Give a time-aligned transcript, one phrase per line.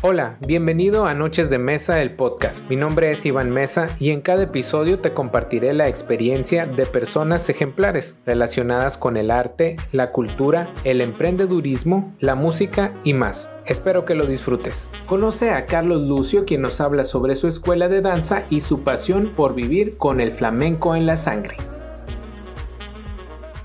[0.00, 2.70] Hola, bienvenido a Noches de Mesa, el podcast.
[2.70, 7.48] Mi nombre es Iván Mesa y en cada episodio te compartiré la experiencia de personas
[7.48, 13.50] ejemplares relacionadas con el arte, la cultura, el emprendedurismo, la música y más.
[13.66, 14.88] Espero que lo disfrutes.
[15.06, 19.32] Conoce a Carlos Lucio quien nos habla sobre su escuela de danza y su pasión
[19.34, 21.56] por vivir con el flamenco en la sangre.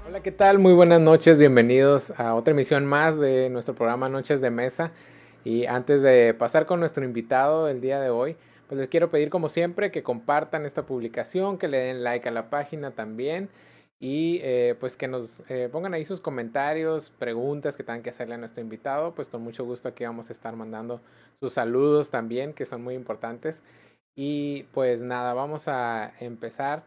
[0.07, 0.57] Hola, ¿qué tal?
[0.57, 4.93] Muy buenas noches, bienvenidos a otra emisión más de nuestro programa Noches de Mesa.
[5.43, 9.29] Y antes de pasar con nuestro invitado del día de hoy, pues les quiero pedir
[9.29, 13.49] como siempre que compartan esta publicación, que le den like a la página también
[13.99, 18.35] y eh, pues que nos eh, pongan ahí sus comentarios, preguntas que tengan que hacerle
[18.35, 21.01] a nuestro invitado, pues con mucho gusto aquí vamos a estar mandando
[21.39, 23.61] sus saludos también, que son muy importantes.
[24.15, 26.83] Y pues nada, vamos a empezar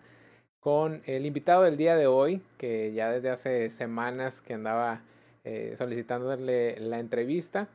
[0.60, 5.02] con el invitado del día de hoy, que ya desde hace semanas que andaba
[5.44, 7.68] eh, solicitándole la entrevista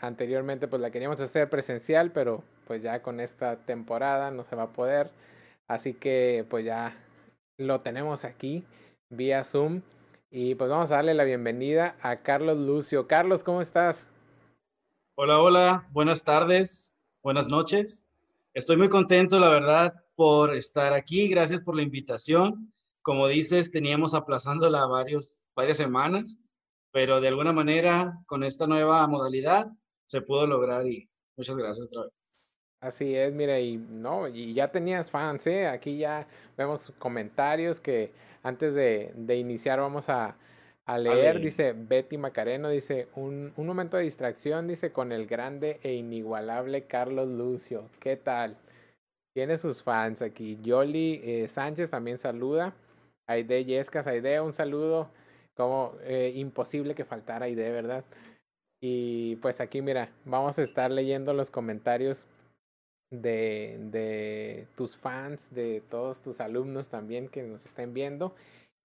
[0.00, 4.64] anteriormente pues la queríamos hacer presencial, pero pues ya con esta temporada no se va
[4.64, 5.10] a poder.
[5.68, 6.96] Así que pues ya
[7.56, 8.64] lo tenemos aquí
[9.08, 9.82] vía Zoom.
[10.32, 13.06] Y pues vamos a darle la bienvenida a Carlos Lucio.
[13.08, 14.08] Carlos, ¿cómo estás?
[15.16, 18.06] Hola, hola, buenas tardes, buenas noches.
[18.54, 21.28] Estoy muy contento, la verdad, por estar aquí.
[21.28, 22.72] Gracias por la invitación.
[23.02, 26.38] Como dices, teníamos aplazándola varios, varias semanas
[26.92, 29.68] pero de alguna manera con esta nueva modalidad
[30.06, 32.12] se pudo lograr y muchas gracias otra vez.
[32.80, 35.66] Así es, mira, y no, y ya tenías fans, ¿eh?
[35.66, 38.10] Aquí ya vemos comentarios que
[38.42, 40.36] antes de, de iniciar vamos a,
[40.86, 45.78] a leer, dice Betty Macareno, dice, un, un, momento de distracción, dice, con el grande
[45.82, 48.56] e inigualable Carlos Lucio, ¿qué tal?
[49.34, 50.58] Tiene sus fans aquí.
[50.62, 52.74] Yoli eh, Sánchez también saluda.
[53.28, 55.10] Aide Yescas, Aide, un saludo
[55.60, 58.02] como eh, imposible que faltara y de verdad.
[58.82, 62.24] Y pues aquí, mira, vamos a estar leyendo los comentarios
[63.10, 68.34] de, tus fans, de todos tus alumnos también que nos estén viendo.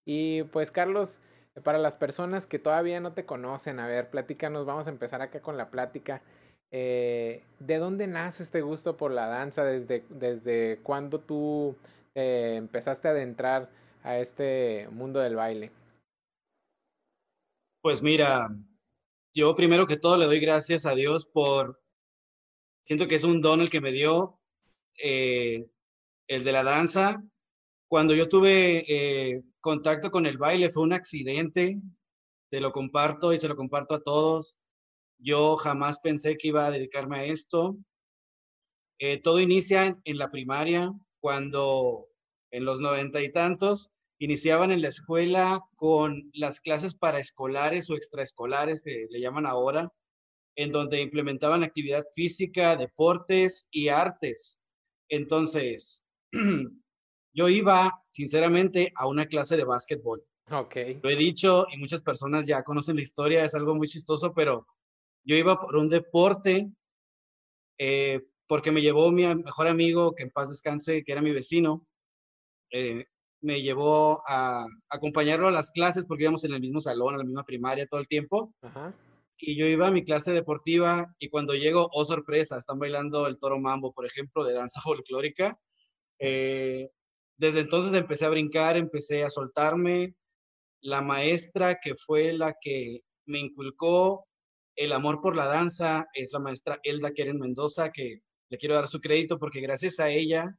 [0.06, 1.20] Y pues, Carlos,
[1.64, 5.40] para las personas que todavía no te conocen, a ver, platícanos, vamos a empezar acá
[5.40, 6.22] con la plática.
[6.72, 9.64] Eh, ¿De dónde nace este gusto por la danza?
[9.64, 11.78] ¿Desde, desde cuándo tú
[12.16, 13.70] eh, empezaste a adentrar
[14.04, 15.72] a este mundo del baile?
[17.86, 18.50] Pues mira,
[19.36, 21.80] yo primero que todo le doy gracias a Dios por,
[22.82, 24.40] siento que es un don el que me dio,
[24.98, 25.68] eh,
[26.28, 27.24] el de la danza.
[27.88, 31.80] Cuando yo tuve eh, contacto con el baile fue un accidente,
[32.50, 34.58] te lo comparto y se lo comparto a todos.
[35.20, 37.78] Yo jamás pensé que iba a dedicarme a esto.
[38.98, 42.08] Eh, todo inicia en la primaria, cuando
[42.50, 48.82] en los noventa y tantos iniciaban en la escuela con las clases paraescolares o extraescolares
[48.82, 49.92] que le llaman ahora,
[50.56, 54.58] en donde implementaban actividad física, deportes y artes.
[55.10, 56.06] Entonces,
[57.34, 60.24] yo iba, sinceramente, a una clase de básquetbol.
[60.52, 60.76] Ok.
[61.04, 64.68] Lo he dicho y muchas personas ya conocen la historia, es algo muy chistoso, pero
[65.26, 66.70] yo iba por un deporte
[67.78, 71.86] eh, porque me llevó mi mejor amigo, que en paz descanse, que era mi vecino.
[72.72, 73.06] Eh,
[73.46, 77.24] me llevó a acompañarlo a las clases porque íbamos en el mismo salón, en la
[77.24, 78.52] misma primaria todo el tiempo.
[79.38, 83.38] Y yo iba a mi clase deportiva y cuando llego, oh sorpresa, están bailando el
[83.38, 85.60] toro mambo, por ejemplo, de danza folclórica.
[86.18, 86.90] Eh,
[87.38, 90.16] desde entonces empecé a brincar, empecé a soltarme.
[90.82, 94.26] La maestra que fue la que me inculcó
[94.76, 98.88] el amor por la danza es la maestra Elda Keren Mendoza, que le quiero dar
[98.88, 100.56] su crédito porque gracias a ella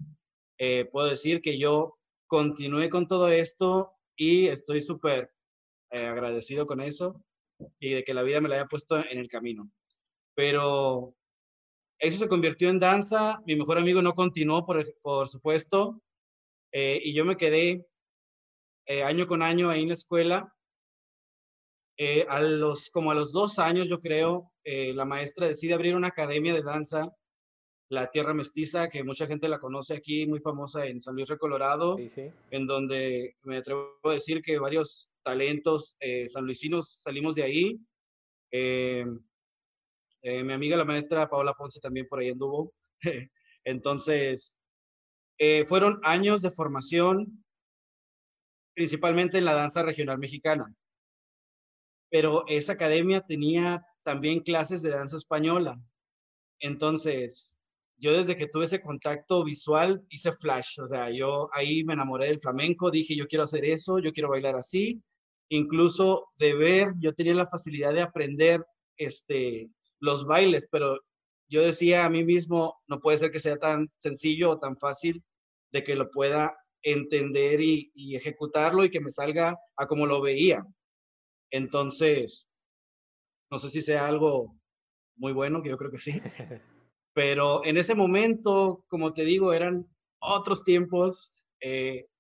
[0.59, 5.31] eh, puedo decir que yo continué con todo esto y estoy súper
[5.91, 7.23] eh, agradecido con eso
[7.79, 9.71] y de que la vida me la haya puesto en el camino.
[10.35, 11.15] Pero
[11.99, 16.03] eso se convirtió en danza, mi mejor amigo no continuó, por, por supuesto,
[16.73, 17.87] eh, y yo me quedé
[18.87, 20.53] eh, año con año ahí en la escuela.
[22.29, 26.53] a los, como a los dos años, yo creo, la maestra decide abrir una academia
[26.53, 27.11] de danza
[27.89, 31.39] la Tierra Mestiza, que mucha gente la conoce aquí, muy famosa en San Luis de
[31.39, 31.97] Colorado,
[32.51, 37.81] en donde me atrevo a decir que varios talentos eh, sanluisinos salimos de ahí.
[38.51, 39.07] Eh,
[40.23, 42.73] eh, mi amiga la maestra Paola Ponce también por ahí anduvo.
[43.65, 44.53] Entonces,
[45.67, 47.45] fueron años de formación,
[48.75, 50.75] principalmente en la danza regional mexicana.
[52.11, 55.81] Pero esa academia tenía también clases de danza española.
[56.61, 57.56] Entonces,
[57.99, 62.27] yo desde que tuve ese contacto visual hice flash, o sea, yo ahí me enamoré
[62.27, 65.03] del flamenco, dije, yo quiero hacer eso, yo quiero bailar así,
[65.49, 68.65] incluso de ver, yo tenía la facilidad de aprender
[68.97, 69.71] este,
[70.01, 71.01] los bailes, pero
[71.49, 75.25] yo decía a mí mismo, no puede ser que sea tan sencillo o tan fácil
[75.73, 80.65] de que lo pueda entender y, ejecutarlo y que me salga a como lo veía.
[81.51, 82.49] Entonces,
[83.51, 84.57] no sé si sea algo
[85.17, 86.21] muy bueno, que yo creo que sí.
[87.17, 91.43] Pero en ese momento, como te digo, eran otros tiempos.
[91.63, 92.11] Eh,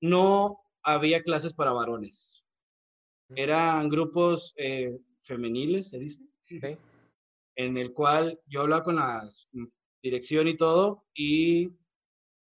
[0.00, 2.44] no había clases para varones.
[3.36, 6.20] Eran grupos eh, femeniles, se dice.
[7.54, 9.22] En el cual yo hablaba con la
[10.02, 11.70] dirección y todo, y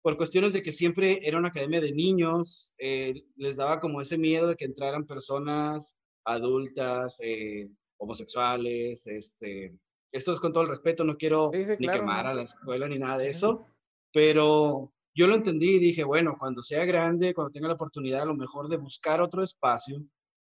[0.02, 4.18] por cuestiones de que siempre era una academia de niños, eh, les daba como ese
[4.18, 7.68] miedo de que entraran personas adultas, eh,
[7.98, 9.78] homosexuales, este,
[10.14, 13.18] esto es con todo el respeto, no quiero ni quemar a la escuela ni nada
[13.18, 13.68] de eso,
[14.14, 18.26] pero yo lo entendí y dije, bueno, cuando sea grande, cuando tenga la oportunidad a
[18.26, 20.02] lo mejor de buscar otro espacio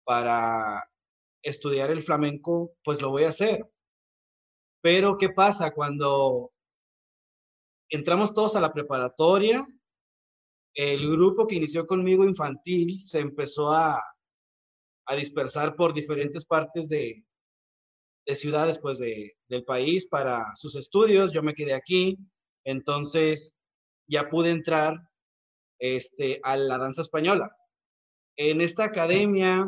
[0.05, 0.89] para
[1.43, 3.69] estudiar el flamenco, pues lo voy a hacer.
[4.83, 6.53] Pero ¿qué pasa cuando
[7.89, 9.67] entramos todos a la preparatoria.
[10.75, 14.03] El grupo que inició conmigo infantil se empezó a,
[15.07, 17.25] a dispersar por diferentes partes de,
[18.27, 21.33] de ciudades pues, de, del país para sus estudios.
[21.33, 22.19] Yo me quedé aquí,
[22.65, 23.57] entonces
[24.09, 24.97] ya pude entrar
[25.79, 27.57] este, a la danza española.
[28.37, 29.67] En esta academia,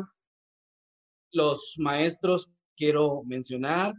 [1.31, 3.93] los maestros, quiero mencionar,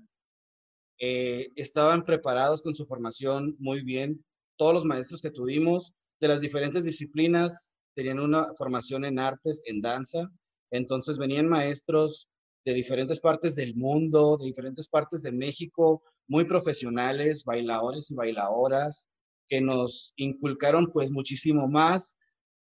[0.98, 4.24] eh, estaban preparados con su formación muy bien.
[4.56, 9.80] Todos los maestros que tuvimos de las diferentes disciplinas tenían una formación en artes, en
[9.80, 10.30] danza.
[10.70, 12.29] Entonces venían maestros
[12.64, 19.08] de diferentes partes del mundo, de diferentes partes de México, muy profesionales, bailadores y bailadoras,
[19.48, 22.16] que nos inculcaron pues muchísimo más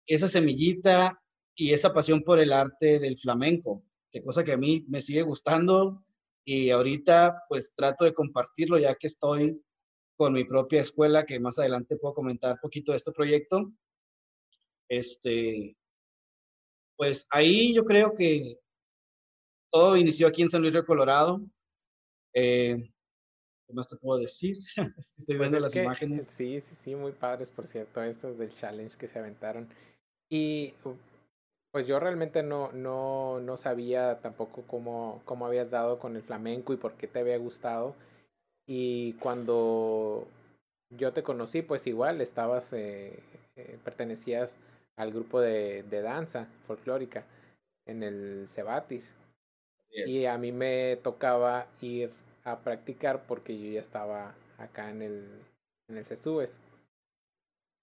[0.06, 1.22] esa semillita
[1.54, 5.22] y esa pasión por el arte del flamenco, que cosa que a mí me sigue
[5.22, 6.04] gustando
[6.44, 9.62] y ahorita pues trato de compartirlo ya que estoy
[10.16, 13.72] con mi propia escuela, que más adelante puedo comentar un poquito de este proyecto.
[14.88, 15.76] Este,
[16.96, 18.58] pues ahí yo creo que
[19.72, 21.40] todo inició aquí en San Luis de Colorado.
[22.34, 22.90] Eh,
[23.66, 24.58] ¿Qué más te puedo decir?
[24.98, 26.26] Estoy pues viendo las imágenes.
[26.26, 29.68] Sí, sí, sí, muy padres, por cierto, estos del challenge que se aventaron.
[30.30, 30.74] Y
[31.72, 36.74] pues yo realmente no, no, no sabía tampoco cómo, cómo habías dado con el flamenco
[36.74, 37.94] y por qué te había gustado.
[38.66, 40.26] Y cuando
[40.90, 43.18] yo te conocí, pues igual estabas, eh,
[43.56, 44.54] eh, pertenecías
[44.96, 47.24] al grupo de, de, danza folclórica
[47.86, 49.14] en el Cebatis.
[49.92, 52.10] Y a mí me tocaba ir
[52.44, 55.28] a practicar porque yo ya estaba acá en el,
[55.88, 56.58] en el CESUBES.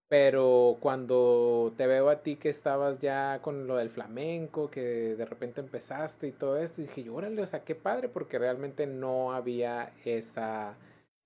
[0.10, 5.26] Pero cuando te veo a ti que estabas ya con lo del flamenco, que de
[5.26, 9.34] repente empezaste y todo esto, dije yo, órale, o sea, qué padre, porque realmente no
[9.34, 10.76] había esa,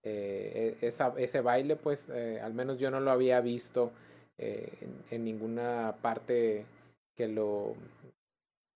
[0.03, 3.93] eh, e, esa ese baile, pues eh, al menos yo no lo había visto
[4.37, 4.67] eh,
[5.11, 6.65] en, ninguna parte
[7.15, 7.75] que lo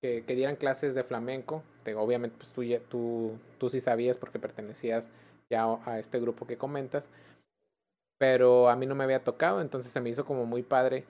[0.01, 1.63] que, dieran clases de flamenco.
[1.83, 5.09] Te, obviamente, pues tú, tú, tú sí sabías porque pertenecías
[5.49, 7.09] ya a este grupo que comentas
[8.17, 11.05] pero a mí no me había tocado, entonces se me hizo como muy padre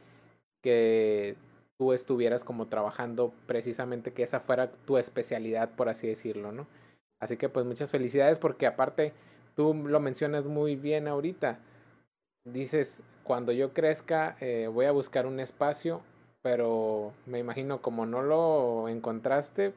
[0.62, 1.36] que
[1.78, 6.68] tú estuvieras como trabajando precisamente que esa fuera tu especialidad, por así decirlo, ¿no?
[7.20, 9.14] Así que pues muchas felicidades porque aparte
[9.56, 11.60] tú lo mencionas muy bien ahorita.
[12.46, 16.02] Dices, cuando yo crezca eh, voy a buscar un espacio,
[16.48, 19.74] pero me imagino como no lo encontraste,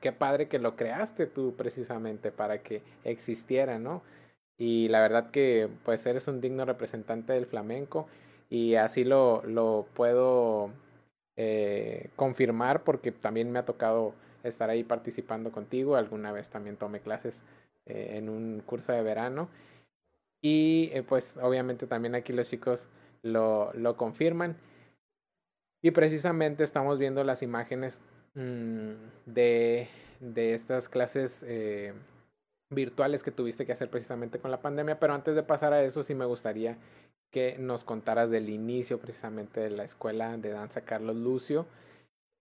[0.00, 4.02] qué padre que lo creaste tú precisamente para que existiera, ¿no?
[4.58, 8.08] y la verdad que pues eres un digno representante del flamenco
[8.50, 10.70] y así lo, lo puedo
[11.36, 16.98] eh, confirmar porque también me ha tocado estar ahí participando contigo, alguna vez también tomé
[16.98, 17.42] clases
[17.86, 19.48] eh, en un curso de verano
[20.42, 22.88] y eh, pues obviamente también aquí los chicos
[23.22, 24.56] lo, lo confirman
[25.82, 28.00] y precisamente estamos viendo las imágenes
[28.34, 28.92] mmm,
[29.26, 29.88] de,
[30.20, 31.92] de estas clases eh,
[32.70, 36.02] virtuales que tuviste que hacer precisamente con la pandemia, pero antes de pasar a eso
[36.02, 36.76] sí me gustaría
[37.30, 41.66] que nos contaras del inicio precisamente de la escuela de danza Carlos Lucio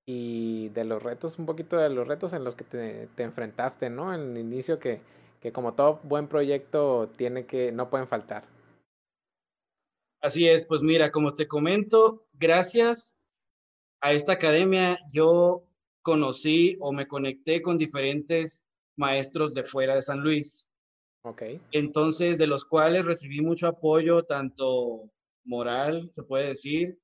[0.08, 3.90] y de los retos, un poquito de los retos en los que te, te enfrentaste,
[3.90, 4.14] ¿no?
[4.14, 5.02] En el inicio que,
[5.42, 8.46] que como todo buen proyecto tiene que, no pueden faltar.
[10.22, 13.17] Así es, pues mira, como te comento, gracias
[14.02, 15.64] a esta academia yo
[16.02, 18.64] conocí o me conecté con diferentes
[18.96, 20.68] maestros de fuera de San Luis.
[21.24, 21.44] Ok.
[21.72, 25.12] Entonces, de los cuales recibí mucho apoyo, tanto
[25.44, 27.00] moral, se puede decir,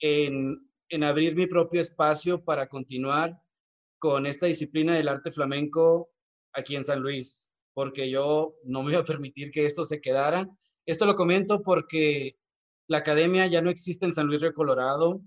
[0.00, 3.40] en, en abrir mi propio espacio para continuar
[3.98, 6.10] con esta disciplina del arte flamenco
[6.52, 10.48] aquí en San Luis, porque yo no me iba a permitir que esto se quedara.
[10.84, 12.36] Esto lo comento porque
[12.88, 15.22] la academia ya no existe en San Luis Río Colorado,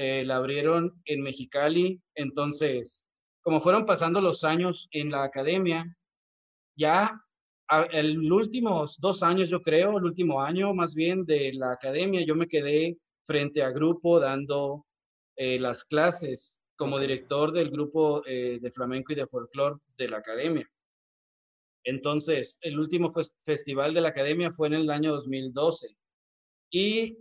[0.00, 3.04] eh, la abrieron en Mexicali, entonces,
[3.42, 5.92] como fueron pasando los años en la academia,
[6.76, 7.20] ya
[7.90, 12.36] el últimos dos años, yo creo, el último año más bien de la academia, yo
[12.36, 14.86] me quedé frente a grupo dando
[15.34, 20.18] eh, las clases como director del grupo eh, de flamenco y de folclore de la
[20.18, 20.70] academia.
[21.82, 23.10] Entonces, el último
[23.44, 25.88] festival de la academia fue en el año 2012
[26.70, 27.18] y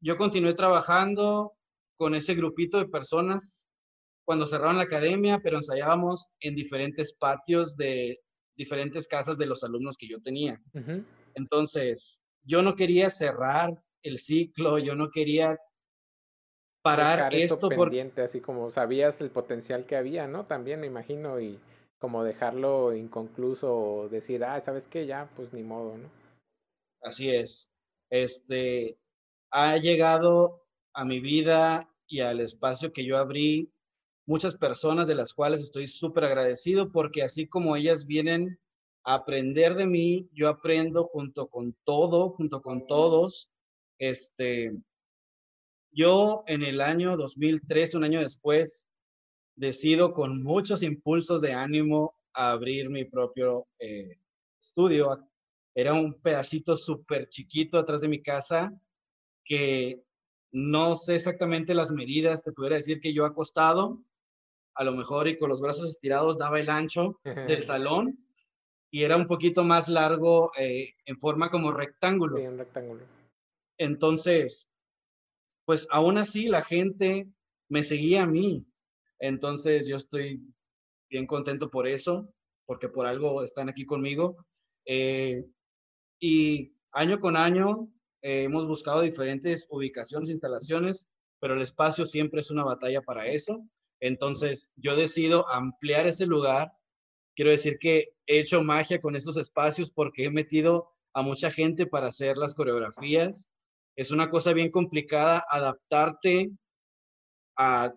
[0.00, 1.57] yo continué trabajando
[1.98, 3.68] con ese grupito de personas
[4.24, 8.18] cuando cerraron la academia, pero ensayábamos en diferentes patios de
[8.56, 10.60] diferentes casas de los alumnos que yo tenía.
[11.34, 15.58] Entonces, yo no quería cerrar el ciclo, yo no quería
[16.82, 20.46] parar esto, por pendiente, así como sabías el potencial que había, ¿no?
[20.46, 21.58] También me imagino y
[21.98, 25.06] como dejarlo inconcluso o decir, ah, ¿sabes qué?
[25.06, 26.08] Ya, pues ni modo, ¿no?
[27.02, 27.70] Así es.
[28.10, 28.98] Este,
[29.50, 30.67] ha llegado
[30.98, 33.72] a mi vida y al espacio que yo abrí
[34.26, 38.58] muchas personas de las cuales estoy súper agradecido porque así como ellas vienen
[39.04, 43.48] a aprender de mí, yo aprendo junto con todo, junto con todos.
[44.00, 44.72] Este,
[45.92, 48.84] yo en el año 2013, un año después,
[49.54, 54.18] decido con muchos impulsos de ánimo abrir mi propio eh,
[54.60, 55.16] estudio.
[55.76, 58.72] Era un pedacito súper chiquito atrás de mi casa
[59.44, 60.02] que
[60.52, 64.02] no sé exactamente las medidas, te pudiera decir que yo acostado,
[64.74, 68.18] a lo mejor y con los brazos estirados daba el ancho del salón
[68.90, 72.38] y era un poquito más largo eh, en forma como rectángulo.
[72.38, 73.04] Sí, rectángulo.
[73.76, 74.68] Entonces,
[75.64, 77.28] pues aún así la gente
[77.68, 78.66] me seguía a mí.
[79.18, 80.40] Entonces yo estoy
[81.10, 82.32] bien contento por eso,
[82.64, 84.46] porque por algo están aquí conmigo.
[84.86, 85.44] Eh,
[86.18, 87.88] y año con año
[88.22, 91.06] eh, hemos buscado diferentes ubicaciones, instalaciones,
[91.40, 93.64] pero el espacio siempre es una batalla para eso.
[94.00, 96.72] Entonces, yo decido ampliar ese lugar.
[97.36, 101.86] Quiero decir que he hecho magia con estos espacios porque he metido a mucha gente
[101.86, 103.50] para hacer las coreografías.
[103.96, 106.50] Es una cosa bien complicada adaptarte
[107.56, 107.92] a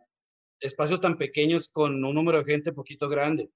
[0.59, 3.49] espacios tan pequeños con un número de gente poquito grande.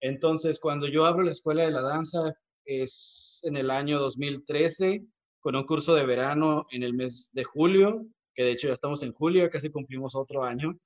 [0.00, 2.20] Entonces, cuando yo abro la escuela de la danza,
[2.64, 5.04] es en el año 2013,
[5.40, 9.02] con un curso de verano en el mes de julio, que de hecho ya estamos
[9.02, 10.78] en julio, casi cumplimos otro año.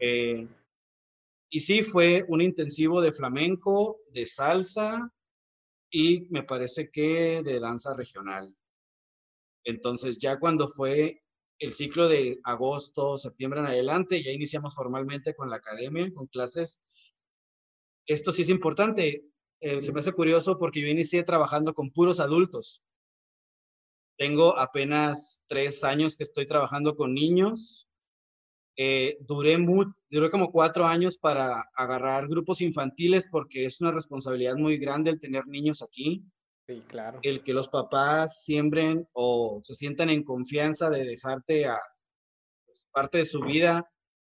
[0.00, 0.46] Eh,
[1.50, 5.12] y sí, fue un intensivo de flamenco, de salsa
[5.90, 8.54] y me parece que de danza regional.
[9.64, 11.22] Entonces ya cuando fue
[11.58, 16.80] el ciclo de agosto, septiembre en adelante, ya iniciamos formalmente con la academia, con clases.
[18.06, 19.24] Esto sí es importante.
[19.60, 22.82] Eh, se me hace curioso porque yo inicié trabajando con puros adultos.
[24.18, 27.88] Tengo apenas tres años que estoy trabajando con niños.
[28.76, 34.56] Eh, duré, muy, duré como cuatro años para agarrar grupos infantiles porque es una responsabilidad
[34.56, 36.24] muy grande el tener niños aquí.
[36.66, 37.20] Sí, claro.
[37.22, 41.78] El que los papás siembren o se sientan en confianza de dejarte a
[42.66, 43.88] pues, parte de su vida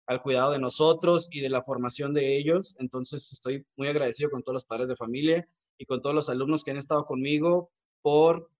[0.08, 2.74] al cuidado de nosotros y de la formación de ellos.
[2.80, 6.64] Entonces estoy muy agradecido con todos los padres de familia y con todos los alumnos
[6.64, 7.70] que han estado conmigo
[8.02, 8.50] por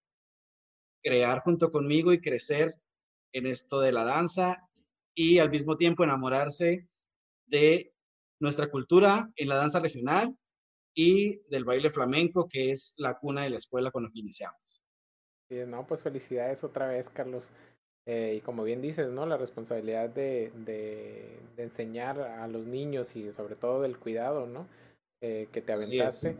[1.02, 2.76] crear junto conmigo y crecer
[3.32, 4.68] en esto de la danza
[5.14, 6.88] y al mismo tiempo enamorarse
[7.46, 7.92] de
[8.40, 10.36] nuestra cultura en la danza regional
[10.94, 14.60] y del baile flamenco, que es la cuna de la escuela con la que iniciamos.
[15.50, 17.50] no, pues felicidades otra vez, Carlos.
[18.06, 19.26] Eh, y como bien dices, ¿no?
[19.26, 24.66] La responsabilidad de, de, enseñar a los niños y sobre todo del cuidado, ¿no?
[25.20, 26.36] Eh, que te aventaste.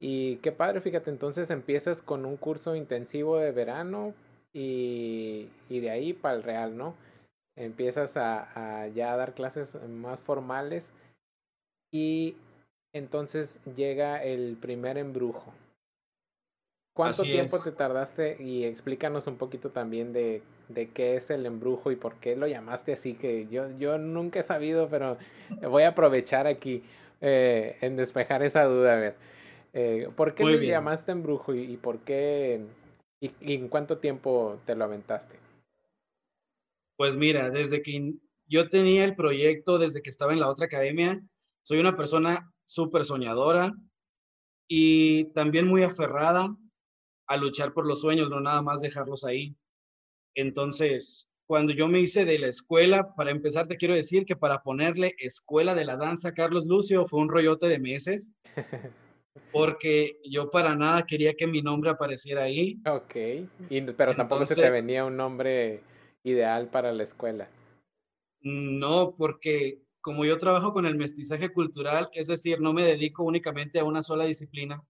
[0.00, 4.14] Y qué padre, fíjate, entonces empiezas con un curso intensivo de verano
[4.52, 6.94] y, y de ahí para el real, ¿no?
[7.56, 10.92] Empiezas a, a, ya dar clases más formales
[11.92, 12.36] y
[12.92, 15.52] entonces llega el primer embrujo.
[16.94, 18.36] ¿Cuánto tiempo te tardaste?
[18.40, 22.46] Y explícanos un poquito también de, de, qué es el embrujo y por qué lo
[22.46, 25.18] llamaste así, que yo, yo nunca he sabido, pero
[25.68, 26.84] voy a aprovechar aquí
[27.20, 28.94] eh, en despejar esa duda.
[28.94, 29.14] A ver.
[29.74, 32.64] Eh, ¿Por qué le llamaste embrujo y, y por qué
[33.20, 35.38] y, en cuánto tiempo te lo aventaste?
[36.96, 38.14] Pues mira, desde que
[38.46, 41.20] yo tenía el proyecto, desde que estaba en la otra academia,
[41.62, 43.72] soy una persona súper soñadora
[44.68, 46.54] y también muy aferrada
[47.26, 49.56] a luchar por los sueños, no nada más dejarlos ahí.
[50.36, 54.62] Entonces, cuando yo me hice de la escuela, para empezar te quiero decir que para
[54.62, 58.32] ponerle Escuela de la Danza a Carlos Lucio fue un rollote de meses,
[59.52, 62.78] porque yo para nada quería que mi nombre apareciera ahí.
[62.86, 63.14] Ok,
[63.96, 65.80] pero tampoco se te venía un nombre
[66.22, 67.48] ideal para la escuela.
[68.40, 73.78] No, porque como yo trabajo con el mestizaje cultural, es decir, no me dedico únicamente
[73.78, 74.82] a una sola disciplina,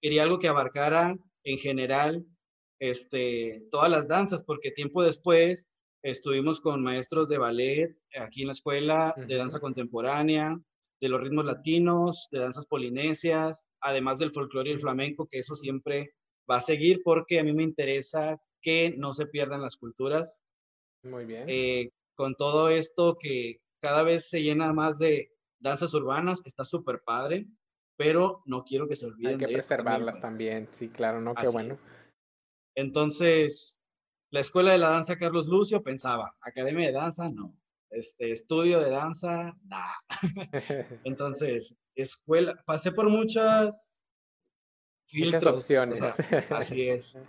[0.00, 2.26] quería algo que abarcara en general
[2.80, 5.68] este, todas las danzas, porque tiempo después
[6.02, 10.60] estuvimos con maestros de ballet aquí en la escuela, de danza contemporánea,
[11.06, 15.54] de los ritmos latinos, de danzas polinesias, además del folclore y el flamenco, que eso
[15.54, 16.14] siempre
[16.50, 20.42] va a seguir porque a mí me interesa que no se pierdan las culturas.
[21.04, 21.44] Muy bien.
[21.46, 27.02] Eh, con todo esto que cada vez se llena más de danzas urbanas, está súper
[27.04, 27.46] padre,
[27.96, 29.40] pero no quiero que se olviden.
[29.40, 31.74] Hay que preservarlas también, sí, claro, no, qué bueno.
[32.74, 33.78] Entonces,
[34.30, 37.54] la Escuela de la Danza Carlos Lucio pensaba, Academia de Danza, no.
[37.90, 39.94] Este, estudio de danza, nada.
[41.04, 44.02] Entonces, escuela, pasé por muchas
[45.12, 46.02] Muchas opciones.
[46.50, 47.16] así es.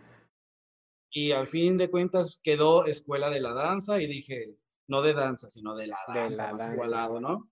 [1.09, 5.49] Y al fin de cuentas quedó Escuela de la Danza y dije, no de danza,
[5.49, 7.49] sino de la danza, más igualado, ¿no?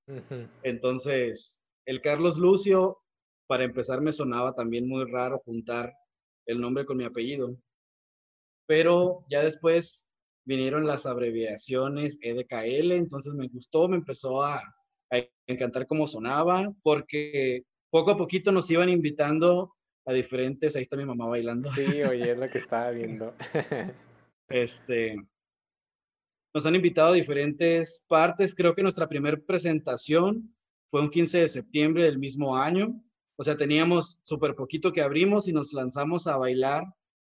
[0.61, 3.01] Entonces, el Carlos Lucio,
[3.47, 5.93] para empezar, me sonaba también muy raro juntar
[6.45, 7.57] el nombre con mi apellido
[8.65, 10.07] pero ya después
[10.45, 14.61] vinieron las abreviaciones EDKL, entonces me gustó, me empezó a,
[15.47, 19.73] encantar cómo sonaba, porque poco a poquito nos iban invitando
[20.05, 21.71] a diferentes, ahí está mi mamá bailando.
[21.71, 23.33] Sí, oye, es lo que estaba viendo.
[24.49, 25.15] este,
[26.53, 30.53] nos han invitado a diferentes partes, creo que nuestra primera presentación
[30.87, 33.01] fue un 15 de septiembre del mismo año,
[33.37, 36.83] o sea, teníamos súper poquito que abrimos y nos lanzamos a bailar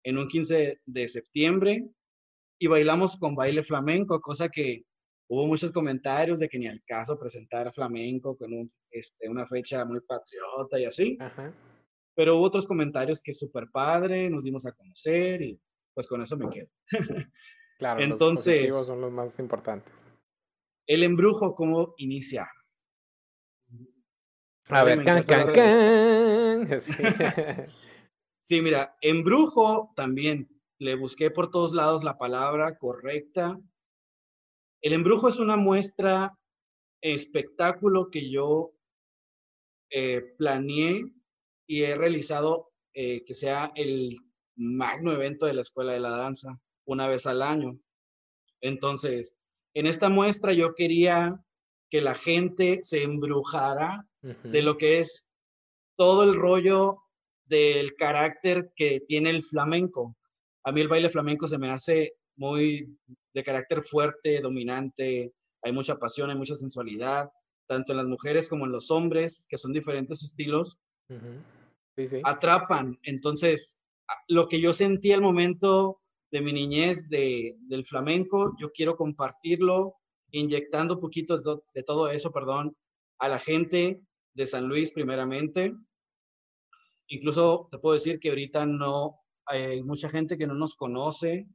[0.02, 1.88] en un 15 de septiembre
[2.58, 4.84] y bailamos con baile flamenco, cosa que
[5.28, 9.84] hubo muchos comentarios de que ni al caso presentar flamenco con un, este, una fecha
[9.84, 11.18] muy patriota y así.
[12.14, 15.60] Pero hubo otros comentarios que súper padre, nos dimos a conocer y
[15.94, 16.68] pues con eso me quedo.
[17.78, 19.92] claro, Entonces, los son los más importantes.
[20.86, 22.50] El embrujo, ¿cómo inicia?
[24.70, 26.68] A ver, can, can, can.
[28.40, 33.58] Sí, mira, embrujo también le busqué por todos lados la palabra correcta.
[34.80, 36.38] El embrujo es una muestra
[37.00, 38.72] espectáculo que yo
[39.90, 41.04] eh, planeé
[41.66, 44.18] y he realizado eh, que sea el
[44.56, 47.78] magno evento de la Escuela de la Danza una vez al año.
[48.60, 49.36] Entonces,
[49.74, 51.40] en esta muestra yo quería
[51.90, 55.30] que la gente se embrujara de lo que es
[55.96, 56.98] todo el rollo
[57.46, 60.16] del carácter que tiene el flamenco.
[60.64, 62.96] A mí el baile flamenco se me hace muy
[63.34, 67.30] de carácter fuerte, dominante, hay mucha pasión, hay mucha sensualidad,
[67.66, 70.78] tanto en las mujeres como en los hombres, que son diferentes estilos,
[72.24, 72.98] atrapan.
[73.02, 73.80] Entonces,
[74.28, 79.96] lo que yo sentí al momento de mi niñez de, del flamenco, yo quiero compartirlo,
[80.30, 82.76] inyectando un poquito de todo eso, perdón,
[83.18, 84.00] a la gente
[84.34, 85.74] de San Luis primeramente,
[87.08, 91.46] Incluso te puedo decir que ahorita no hay mucha gente que no nos conoce,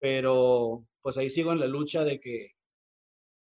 [0.00, 2.52] pero pues ahí sigo en la lucha de que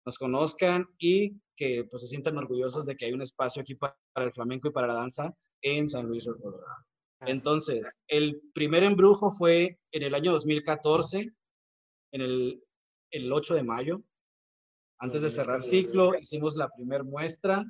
[0.05, 3.97] nos conozcan y que pues se sientan orgullosos de que hay un espacio aquí para,
[4.15, 6.85] el flamenco y para la danza en San Luis del Colorado.
[7.21, 11.33] Entonces, el primer embrujo fue en el año 2014,
[12.11, 12.63] en el,
[13.11, 14.01] el 8 de mayo.
[14.99, 17.65] Antes de cerrar ciclo, hicimos la primera muestra,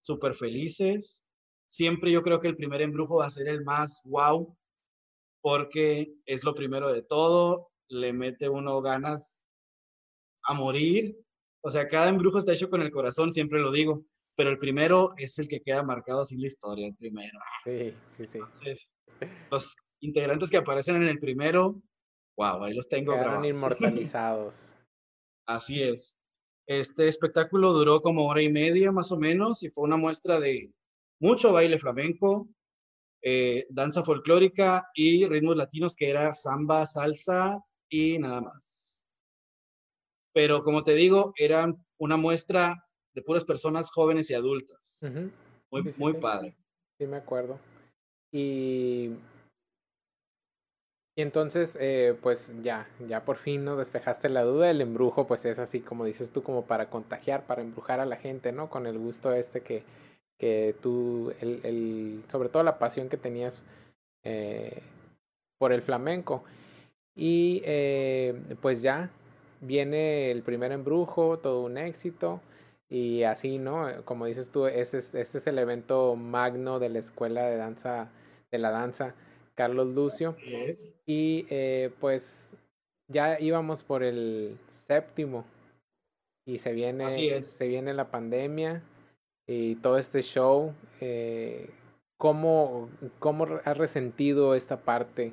[0.00, 1.24] súper felices
[1.72, 4.54] siempre yo creo que el primer embrujo va a ser el más wow,
[5.42, 9.46] porque es lo primero de todo, le mete uno ganas
[10.44, 11.18] a morir.
[11.60, 14.04] O sea, cada embrujo está hecho con el corazón, siempre lo digo,
[14.36, 17.38] pero el primero es el que queda marcado así en la historia, el primero.
[17.64, 18.38] Sí, sí, sí.
[18.38, 18.94] Entonces,
[19.50, 21.82] los integrantes que aparecen en el primero,
[22.36, 24.56] wow, ahí los tengo Quedaron inmortalizados.
[25.46, 26.16] Así es.
[26.66, 30.72] Este espectáculo duró como hora y media más o menos y fue una muestra de
[31.20, 32.48] mucho baile flamenco,
[33.22, 39.06] eh, danza folclórica y ritmos latinos que era samba, salsa y nada más.
[40.34, 44.98] Pero como te digo, eran una muestra de puras personas jóvenes y adultas.
[45.70, 46.56] Muy, muy padre.
[46.98, 47.58] Sí, me acuerdo.
[48.32, 49.10] Y,
[51.14, 54.70] y entonces, eh, pues ya, ya por fin nos despejaste la duda.
[54.70, 58.16] El embrujo, pues es así como dices tú, como para contagiar, para embrujar a la
[58.16, 58.70] gente, ¿no?
[58.70, 59.84] Con el gusto este que,
[60.42, 63.62] que tú, el, el, sobre todo la pasión que tenías
[64.24, 64.82] eh,
[65.56, 66.42] por el flamenco.
[67.14, 69.08] Y eh, pues ya
[69.60, 72.40] viene el primer embrujo, todo un éxito.
[72.90, 73.86] Y así, ¿no?
[74.04, 78.10] Como dices tú, este es, este es el evento magno de la escuela de danza,
[78.50, 79.14] de la danza,
[79.54, 80.34] Carlos Lucio.
[81.06, 82.50] Y eh, pues
[83.06, 85.44] ya íbamos por el séptimo.
[86.44, 87.08] Y se viene,
[87.42, 88.82] se viene la pandemia
[89.52, 90.72] y todo este show.
[91.00, 91.70] Eh,
[92.16, 92.88] ¿cómo,
[93.18, 95.32] ¿Cómo has resentido esta parte?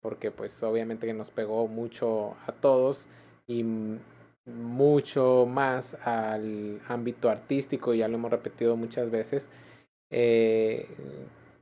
[0.00, 3.06] Porque pues obviamente que nos pegó mucho a todos
[3.46, 3.64] y
[4.46, 9.48] mucho más al ámbito artístico, ya lo hemos repetido muchas veces.
[10.10, 10.88] Eh,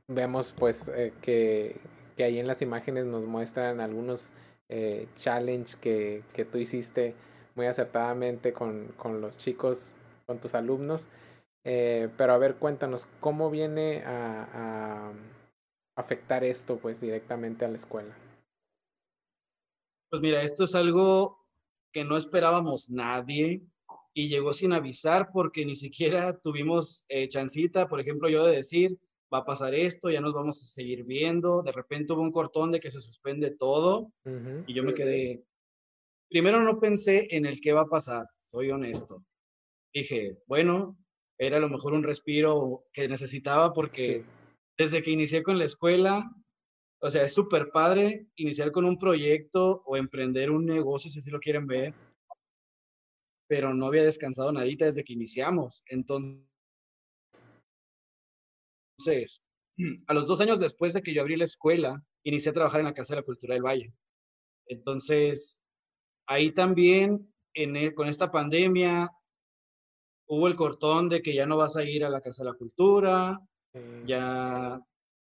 [0.07, 1.75] vemos pues eh, que,
[2.17, 4.31] que, ahí en las imágenes nos muestran algunos
[4.69, 7.13] eh, challenge que, que, tú hiciste
[7.55, 9.91] muy acertadamente con, con, los chicos,
[10.25, 11.07] con tus alumnos.
[11.71, 15.13] Eh, pero a ver, cuéntanos, ¿cómo viene a, a
[15.95, 18.17] afectar esto pues directamente a la escuela?
[20.09, 21.45] Pues mira, esto es algo
[21.93, 23.61] que no esperábamos nadie
[24.15, 28.97] y llegó sin avisar porque ni siquiera tuvimos eh, chancita, por ejemplo, yo de decir,
[29.31, 32.71] va a pasar esto, ya nos vamos a seguir viendo, de repente hubo un cortón
[32.71, 34.11] de que se suspende todo
[34.65, 35.43] y yo me quedé,
[36.31, 39.23] primero no pensé en el qué va a pasar, soy honesto.
[39.93, 40.97] Dije, bueno,
[41.39, 44.25] era a lo mejor un respiro que necesitaba porque
[44.77, 46.29] desde que inicié con la escuela,
[47.01, 51.31] o sea, es súper padre iniciar con un proyecto o emprender un negocio, si así
[51.31, 51.93] lo quieren ver,
[53.47, 55.81] pero no había descansado nadita desde que iniciamos.
[55.87, 56.45] Entonces,
[60.07, 62.87] a los dos años después de que yo abrí la escuela, inicié a trabajar en
[62.87, 63.93] la Casa de la Cultura del Valle.
[64.67, 65.61] Entonces,
[66.27, 69.09] ahí también, en, e, con esta pandemia,
[70.29, 72.55] hubo el cortón de que ya no vas a ir a la Casa de la
[72.55, 73.39] Cultura,
[74.05, 74.79] ya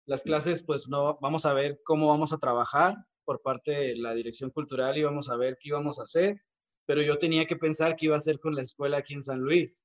[0.06, 4.14] las clases, pues no, vamos a ver cómo vamos a trabajar por parte de la
[4.14, 6.40] dirección cultural y vamos a ver qué íbamos a hacer,
[6.86, 9.40] pero yo tenía que pensar qué iba a hacer con la escuela aquí en San
[9.40, 9.84] Luis,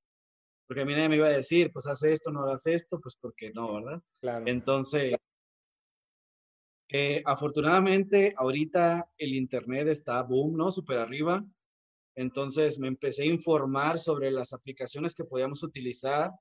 [0.65, 3.17] porque a mí nadie me iba a decir, pues haz esto, no hagas esto, pues
[3.19, 4.01] porque no, ¿verdad?
[4.21, 4.45] Claro.
[4.47, 5.15] Entonces,
[6.87, 10.71] eh, afortunadamente, ahorita el Internet está boom, ¿no?
[10.71, 11.43] Súper arriba.
[12.21, 16.31] Entonces me empecé a informar sobre las aplicaciones que podíamos utilizar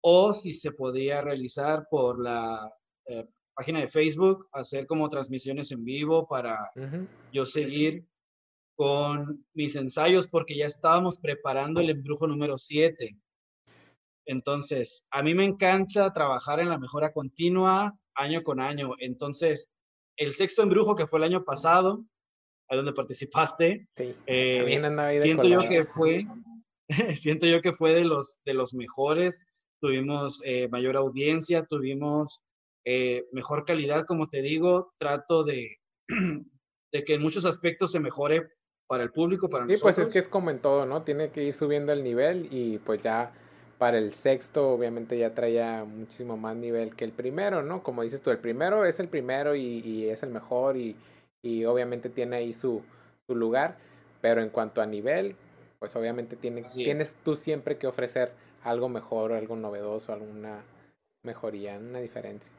[0.00, 2.72] o si se podía realizar por la
[3.06, 6.56] eh, página de Facebook, hacer como transmisiones en vivo para
[7.32, 8.06] yo seguir
[8.76, 13.18] con mis ensayos porque ya estábamos preparando el embrujo número 7.
[14.26, 18.92] Entonces, a mí me encanta trabajar en la mejora continua año con año.
[19.00, 19.70] Entonces,
[20.16, 22.04] el sexto embrujo que fue el año pasado,
[22.68, 23.88] a donde participaste,
[24.26, 26.26] eh, siento yo que fue,
[27.16, 29.46] siento yo que fue de los, de los mejores.
[29.80, 32.42] Tuvimos eh, mayor audiencia, tuvimos
[32.84, 35.76] eh, mejor calidad, como te digo, trato de,
[36.92, 38.48] de que en muchos aspectos se mejore
[38.86, 41.02] para el público, para sí, pues es que es como en todo, ¿no?
[41.02, 43.32] Tiene que ir subiendo el nivel y pues ya
[43.78, 47.82] para el sexto obviamente ya traía muchísimo más nivel que el primero, ¿no?
[47.82, 50.96] Como dices tú, el primero es el primero y, es el mejor y,
[51.42, 52.82] y, obviamente tiene ahí su,
[53.26, 53.78] su lugar,
[54.20, 55.36] pero en cuanto a nivel,
[55.78, 60.64] pues obviamente tiene, tienes tú siempre que ofrecer algo mejor, algo novedoso, alguna
[61.22, 62.52] mejoría, una diferencia.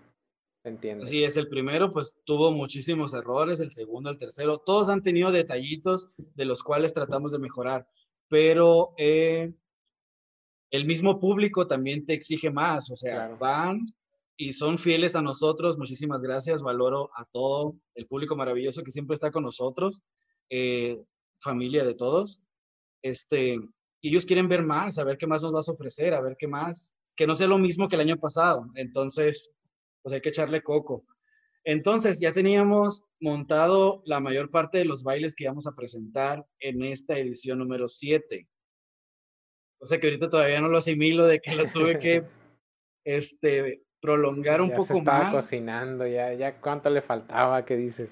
[0.63, 1.05] Entiendo.
[1.05, 5.31] Sí, es el primero, pues tuvo muchísimos errores, el segundo, el tercero, todos han tenido
[5.31, 7.87] detallitos de los cuales tratamos de mejorar,
[8.27, 9.53] pero eh,
[10.71, 13.85] el mismo público también te exige más, o sea, van
[14.41, 19.15] y son fieles a nosotros, muchísimas gracias, valoro a todo el público maravilloso que siempre
[19.15, 20.01] está con nosotros,
[20.49, 20.97] eh,
[21.41, 22.41] familia de todos,
[23.03, 23.59] este,
[24.01, 26.47] ellos quieren ver más, a ver qué más nos vas a ofrecer, a ver qué
[26.47, 29.51] más, que no sea lo mismo que el año pasado, entonces
[30.01, 31.03] pues hay que echarle coco.
[31.65, 36.81] Entonces ya teníamos montado la mayor parte de los bailes que íbamos a presentar en
[36.83, 38.47] esta edición número 7.
[39.81, 42.23] O sea que ahorita todavía no lo asimilo de que lo tuve que
[43.03, 45.33] este, prolongar un ya poco se estaba más.
[45.33, 48.09] cocinando, ya, ya cuánto le faltaba, ¿qué dices?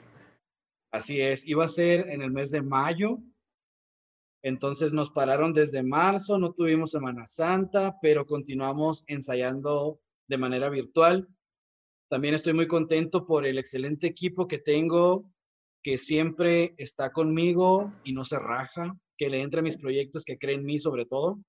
[0.91, 3.19] Así es, iba a ser en el mes de mayo.
[4.43, 11.27] Entonces nos pararon desde marzo, no tuvimos Semana Santa, pero continuamos ensayando de manera virtual.
[12.09, 15.29] También estoy muy contento por el excelente equipo que tengo,
[15.83, 20.37] que siempre está conmigo y no se raja, que le entra a mis proyectos, que
[20.37, 21.39] creen en mí sobre todo,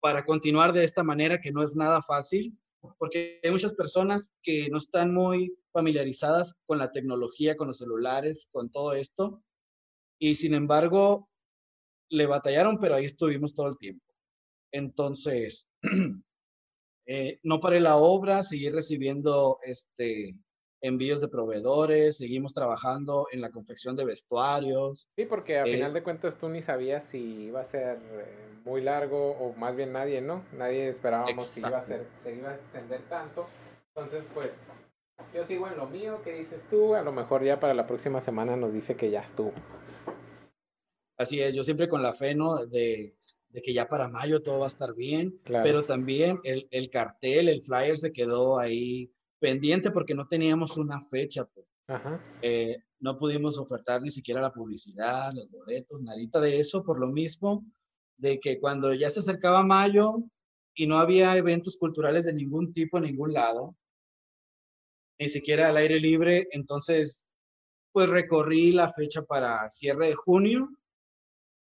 [0.00, 2.56] para continuar de esta manera que no es nada fácil,
[2.98, 8.48] porque hay muchas personas que no están muy familiarizadas con la tecnología, con los celulares,
[8.52, 9.42] con todo esto,
[10.18, 11.28] y sin embargo
[12.10, 14.04] le batallaron, pero ahí estuvimos todo el tiempo.
[14.72, 15.66] Entonces,
[17.10, 20.36] Eh, no paré la obra, seguí recibiendo este,
[20.80, 25.08] envíos de proveedores, seguimos trabajando en la confección de vestuarios.
[25.16, 28.24] Sí, porque a eh, final de cuentas tú ni sabías si iba a ser eh,
[28.64, 30.44] muy largo o más bien nadie, ¿no?
[30.52, 33.48] Nadie esperábamos si iba a ser, se iba a extender tanto.
[33.94, 34.50] Entonces, pues
[35.34, 36.94] yo sigo en lo mío, ¿qué dices tú?
[36.94, 39.52] A lo mejor ya para la próxima semana nos dice que ya estuvo.
[41.16, 42.64] Así es, yo siempre con la fe, ¿no?
[42.66, 43.16] De,
[43.48, 47.48] de que ya para mayo todo va a estar bien, pero también el, el cartel,
[47.48, 51.44] el flyer se quedó ahí pendiente porque no teníamos una fecha.
[51.44, 51.66] Pues.
[52.42, 57.06] Eh, no pudimos ofertar ni siquiera la publicidad, los boletos, nadita de eso, por lo
[57.06, 57.64] mismo
[58.16, 60.16] de que cuando ya se acercaba mayo
[60.74, 63.76] y no había eventos culturales de ningún tipo en ningún lado,
[65.18, 67.28] ni siquiera al aire libre, entonces
[67.92, 70.68] pues recorrí la fecha para cierre de junio.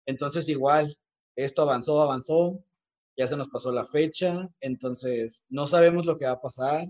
[0.06, 0.96] Entonces igual,
[1.36, 2.62] esto avanzó, avanzó,
[3.16, 6.88] ya se nos pasó la fecha, entonces no sabemos lo que va a pasar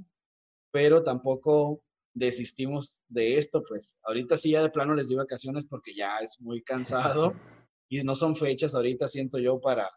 [0.73, 5.95] pero tampoco desistimos de esto, pues ahorita sí ya de plano les di vacaciones porque
[5.95, 7.35] ya es muy cansado
[7.89, 9.89] y no son fechas ahorita siento yo para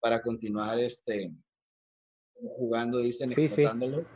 [0.00, 1.32] para continuar este
[2.34, 4.06] jugando dicen sí, explotándolos.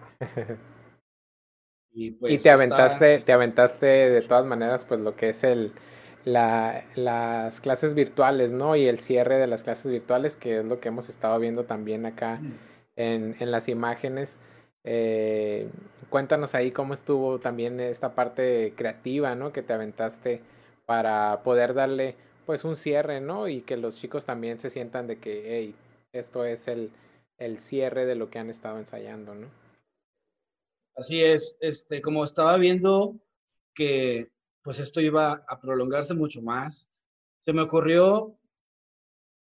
[1.91, 5.73] Y, pues, y te aventaste te aventaste de todas maneras pues lo que es el
[6.25, 8.77] la, las clases virtuales, ¿no?
[8.77, 12.07] Y el cierre de las clases virtuales, que es lo que hemos estado viendo también
[12.07, 12.55] acá mm.
[12.97, 14.39] en, en las imágenes.
[14.85, 15.71] Eh,
[16.11, 19.53] cuéntanos ahí cómo estuvo también esta parte creativa, ¿no?
[19.53, 20.43] Que te aventaste
[20.87, 23.49] para poder darle pues un cierre, ¿no?
[23.49, 25.75] Y que los chicos también se sientan de que, hey,
[26.13, 26.91] esto es el,
[27.39, 29.49] el cierre de lo que han estado ensayando, ¿no?
[30.97, 33.15] Así es, este, como estaba viendo
[33.75, 34.31] que
[34.63, 36.89] pues esto iba a prolongarse mucho más,
[37.41, 38.37] se me ocurrió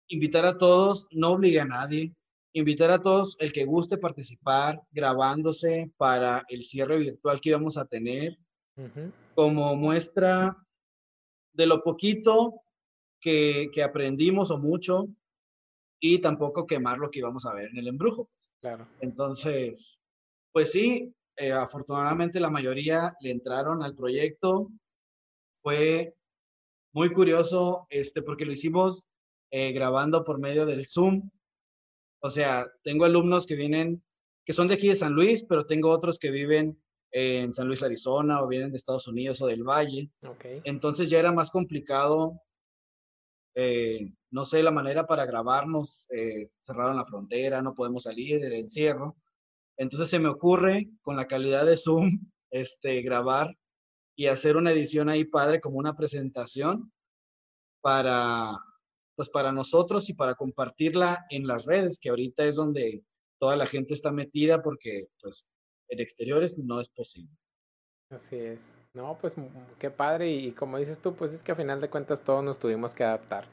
[0.09, 2.13] invitar a todos, no obligué a nadie,
[2.53, 7.85] invitar a todos el que guste participar grabándose para el cierre virtual que íbamos a
[7.85, 8.37] tener
[9.35, 10.55] como muestra
[11.53, 12.61] de lo poquito
[13.19, 15.09] que, que, aprendimos o mucho
[15.99, 18.29] y tampoco quemar lo que íbamos a ver en el embrujo.
[18.61, 18.87] Claro.
[19.01, 19.99] Entonces,
[20.53, 24.69] pues sí, eh, afortunadamente la mayoría le entraron al proyecto.
[25.53, 26.15] Fue
[26.93, 29.05] muy curioso este, porque lo hicimos
[29.51, 31.29] eh, grabando por medio del Zoom
[32.21, 34.03] o sea, tengo alumnos que vienen,
[34.45, 37.83] que son de aquí de San Luis, pero tengo otros que viven en San Luis,
[37.83, 40.11] Arizona, o vienen de Estados Unidos o del Valle.
[40.63, 42.41] Entonces ya era más complicado,
[43.55, 48.53] eh, no sé, la manera para grabarnos, eh, cerraron la frontera, no podemos salir, el
[48.53, 49.15] encierro.
[49.77, 53.57] Entonces se me ocurre, con la calidad de Zoom, este, grabar
[54.15, 56.91] y hacer una edición ahí padre como una presentación
[57.81, 58.57] para,
[59.19, 63.03] pues para nosotros y para compartirla en las redes, que ahorita es donde
[63.37, 65.49] toda la gente está metida porque pues
[65.89, 67.35] en exteriores no es posible.
[68.09, 68.61] Así es.
[68.93, 69.35] No, pues
[69.77, 72.59] qué padre y, como dices tú, pues es que a final de cuentas todos nos
[72.59, 73.43] tuvimos que adaptar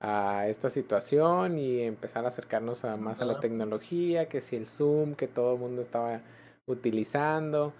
[0.00, 4.66] a esta situación y empezar a acercarnos a, más a la tecnología, que si el
[4.66, 6.22] Zoom, que todo el mundo estaba
[6.64, 7.74] utilizando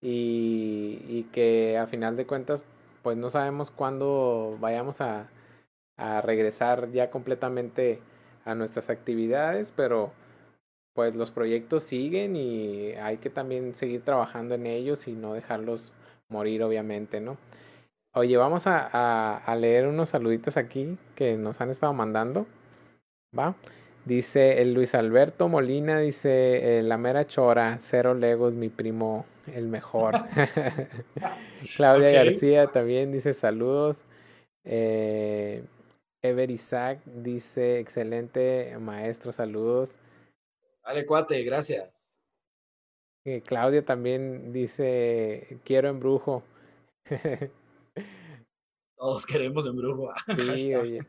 [0.00, 2.64] y, y que a final de cuentas
[3.04, 5.28] pues no sabemos cuándo vayamos a,
[5.96, 8.00] a regresar ya completamente
[8.44, 10.12] a nuestras actividades, pero
[10.94, 15.92] pues los proyectos siguen y hay que también seguir trabajando en ellos y no dejarlos
[16.28, 17.36] morir, obviamente, ¿no?
[18.14, 22.46] Oye, vamos a, a, leer unos saluditos aquí que nos han estado mandando,
[23.36, 23.56] ¿va?
[24.04, 29.66] Dice el Luis Alberto Molina, dice, eh, la mera chora, cero legos, mi primo, el
[29.66, 30.14] mejor.
[31.76, 33.98] Claudia García también dice saludos.
[34.64, 35.64] Eh,
[36.24, 39.92] Ever Isaac dice, excelente maestro, saludos.
[40.82, 42.16] Vale, cuate, gracias.
[43.26, 46.42] Eh, Claudia también dice, quiero embrujo.
[48.96, 50.14] Todos queremos embrujo.
[50.56, 51.00] sí, oye.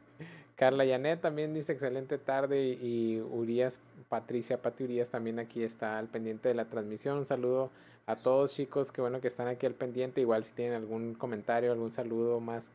[0.55, 6.09] Carla Yanet también dice excelente tarde y Urias, Patricia Pati Urias también aquí está al
[6.09, 7.19] pendiente de la transmisión.
[7.19, 7.71] Un saludo
[8.05, 10.19] a todos chicos, qué bueno que están aquí al pendiente.
[10.19, 12.69] Igual si tienen algún comentario, algún saludo más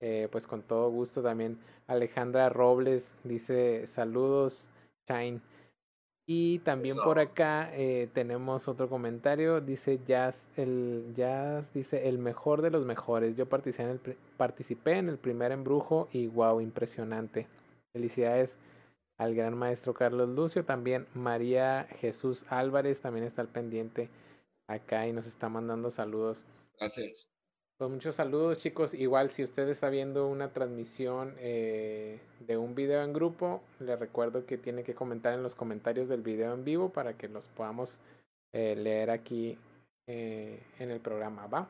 [0.00, 1.58] eh, pues con todo gusto también.
[1.86, 4.68] Alejandra Robles dice saludos,
[5.08, 5.40] Shine.
[6.28, 12.62] Y también por acá eh, tenemos otro comentario, dice Jazz, el Jazz dice el mejor
[12.62, 13.36] de los mejores.
[13.36, 14.00] Yo participé en el,
[14.36, 17.46] participé en el primer embrujo y wow, impresionante.
[17.92, 18.56] Felicidades
[19.18, 24.10] al gran maestro Carlos Lucio, también María Jesús Álvarez también está al pendiente
[24.66, 26.44] acá y nos está mandando saludos.
[26.78, 27.35] Gracias.
[27.78, 28.94] Pues muchos saludos chicos.
[28.94, 34.46] Igual si usted está viendo una transmisión eh, de un video en grupo, le recuerdo
[34.46, 37.98] que tiene que comentar en los comentarios del video en vivo para que los podamos
[38.54, 39.58] eh, leer aquí
[40.06, 41.68] eh, en el programa, ¿va?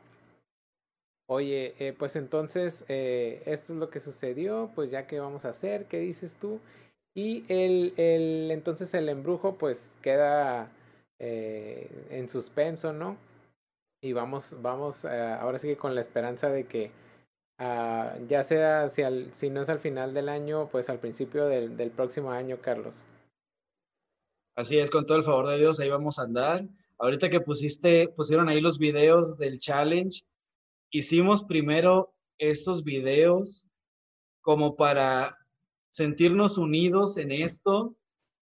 [1.29, 5.99] Oye, pues entonces esto es lo que sucedió, pues ya que vamos a hacer, ¿qué
[5.99, 6.61] dices tú?
[7.17, 10.71] Y el, el entonces el embrujo pues queda
[11.19, 13.17] en suspenso, ¿no?
[14.03, 16.91] Y vamos, vamos ahora sí que con la esperanza de que
[17.59, 21.47] uh, ya sea si, al, si no es al final del año, pues al principio
[21.47, 23.05] del, del próximo año, Carlos.
[24.55, 26.67] Así es, con todo el favor de Dios, ahí vamos a andar.
[26.99, 30.23] Ahorita que pusiste, pusieron ahí los videos del challenge,
[30.91, 33.67] hicimos primero estos videos
[34.41, 35.37] como para
[35.91, 37.97] sentirnos unidos en esto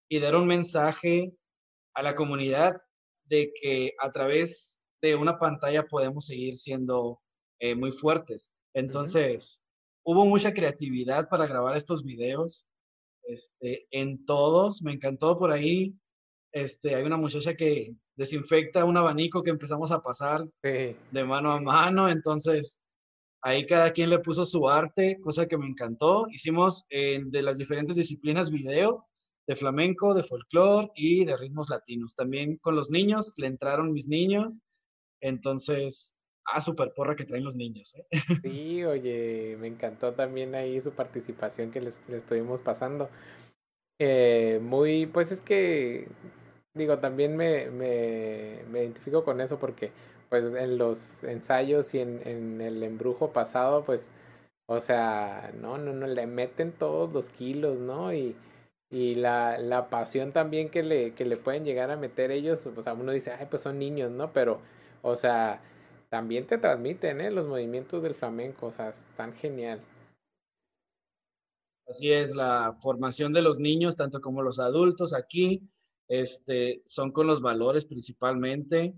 [0.09, 1.33] y dar un mensaje
[1.95, 2.83] a la comunidad
[3.25, 7.21] de que a través de una pantalla podemos seguir siendo
[7.61, 8.53] eh, muy fuertes.
[8.75, 9.63] Entonces,
[10.05, 12.67] hubo mucha creatividad para grabar estos videos.
[13.25, 15.95] Este, en todos, me encantó por ahí.
[16.53, 21.61] Este, hay una muchacha que desinfecta un abanico que empezamos a pasar de mano a
[21.61, 22.81] mano, entonces
[23.45, 26.27] ahí cada quien le puso su arte, cosa que me encantó.
[26.31, 29.07] Hicimos eh, de las diferentes disciplinas video,
[29.47, 32.15] de flamenco, de folclore y de ritmos latinos.
[32.15, 34.63] También con los niños, le entraron mis niños,
[35.25, 37.95] entonces, ah, super porra que traen los niños.
[37.97, 38.07] ¿eh?
[38.43, 43.09] Sí, oye, me encantó también ahí su participación que les, estuvimos pasando.
[43.99, 46.09] Eh, muy, pues es que
[46.75, 49.93] digo, también me, me, me, identifico con eso porque
[50.29, 54.11] pues en los ensayos y en, en, el embrujo pasado, pues,
[54.67, 58.13] o sea, no, no, no, le meten todos los kilos, ¿no?
[58.13, 58.37] Y,
[58.91, 62.87] y la, la pasión también que le, que le pueden llegar a meter ellos, pues
[62.87, 64.33] a uno dice, ay, pues son niños, ¿no?
[64.33, 64.61] Pero,
[65.05, 65.61] o sea,
[66.09, 67.31] también te transmiten, ¿eh?
[67.31, 69.83] Los movimientos del flamenco, o sea, es tan genial.
[71.87, 75.69] Así es, la formación de los niños, tanto como los adultos aquí,
[76.09, 78.95] este, son con los valores principalmente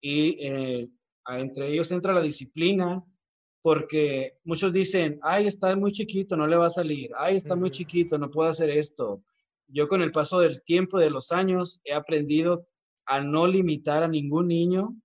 [0.00, 0.88] y eh,
[1.28, 3.04] entre ellos entra la disciplina
[3.62, 7.70] porque muchos dicen, ay, está muy chiquito, no le va a salir, ay, está muy
[7.70, 9.22] chiquito, no puedo hacer esto.
[9.68, 12.66] Yo con el paso del tiempo, de los años, he aprendido
[13.06, 14.96] a no limitar a ningún niño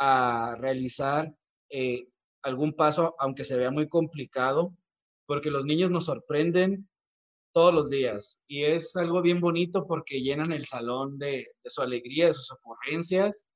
[0.00, 1.32] a realizar
[1.68, 2.08] eh,
[2.42, 4.74] algún paso, aunque se vea muy complicado,
[5.26, 6.88] porque los niños nos sorprenden
[7.52, 8.40] todos los días.
[8.48, 13.46] Y es algo bien bonito porque llenan el salón de, su alegría, de sus ocurrencias,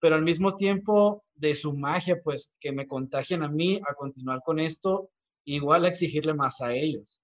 [0.00, 4.40] pero al mismo tiempo de su magia, pues que me contagian a mí a continuar
[4.44, 5.10] con esto,
[5.44, 7.20] igual a exigirle más a ellos.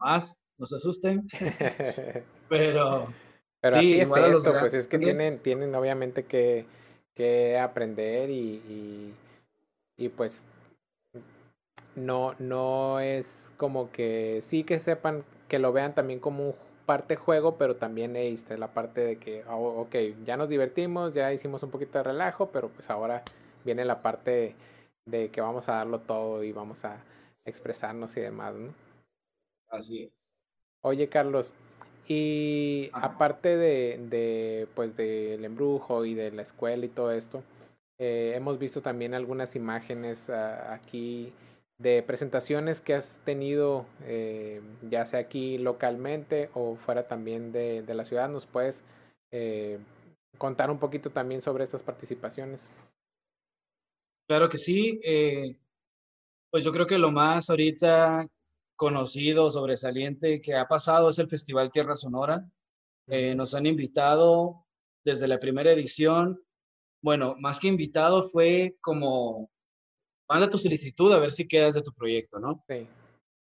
[0.00, 1.26] Más, no se asusten,
[2.48, 3.12] pero...
[3.64, 6.66] Pero sí, así es esto, pues es que tienen, tienen obviamente que,
[7.14, 9.14] que aprender y, y,
[9.96, 10.44] y pues
[11.94, 16.54] no, no es como que sí que sepan, que lo vean también como un
[16.86, 19.94] parte juego, pero también es la parte de que, oh, ok,
[20.24, 23.22] ya nos divertimos, ya hicimos un poquito de relajo, pero pues ahora
[23.64, 24.56] viene la parte
[25.06, 27.02] de que vamos a darlo todo y vamos a
[27.46, 28.74] expresarnos y demás, ¿no?
[29.68, 30.32] Así es.
[30.82, 31.54] Oye, Carlos,
[32.06, 37.42] y aparte de, de, pues, del embrujo y de la escuela y todo esto,
[37.98, 41.32] eh, hemos visto también algunas imágenes uh, aquí
[41.78, 47.94] de presentaciones que has tenido, eh, ya sea aquí localmente o fuera también de, de
[47.94, 48.84] la ciudad, ¿nos puedes
[49.32, 49.78] eh,
[50.38, 52.70] contar un poquito también sobre estas participaciones?
[54.28, 55.00] Claro que sí.
[55.04, 55.56] Eh,
[56.50, 58.26] pues yo creo que lo más ahorita
[58.82, 62.44] conocido, sobresaliente que ha pasado es el Festival Tierra Sonora.
[63.06, 64.66] nos han invitado
[65.04, 66.44] desde la primera edición.
[67.00, 69.48] Bueno, más que invitado fue como
[70.28, 72.64] manda tu solicitud a ver si quedas de tu proyecto, ¿no?
[72.68, 72.88] Sí,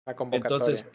[0.06, 0.56] la convocatoria.
[0.56, 0.90] Entonces,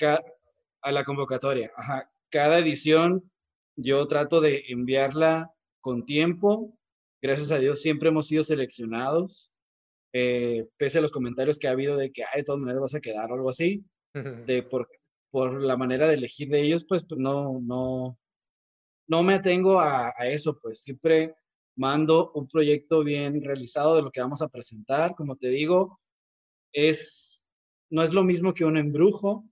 [0.81, 2.11] a la convocatoria, ajá.
[2.31, 3.31] Cada edición
[3.75, 5.51] yo trato de enviarla
[5.81, 6.75] con tiempo.
[7.21, 9.51] Gracias a Dios siempre hemos sido seleccionados,
[10.13, 13.01] eh, pese a los comentarios que ha habido de que, de todas maneras vas a
[13.01, 13.85] quedar o algo así,
[14.69, 14.89] por,
[15.29, 18.17] por la manera de elegir de ellos, pues, pues no, no,
[19.07, 21.35] no me atengo a, a eso, pues siempre
[21.75, 25.15] mando un proyecto bien realizado de lo que vamos a presentar.
[25.15, 25.99] Como te digo,
[26.73, 27.41] es,
[27.89, 29.45] no es lo mismo que un embrujo,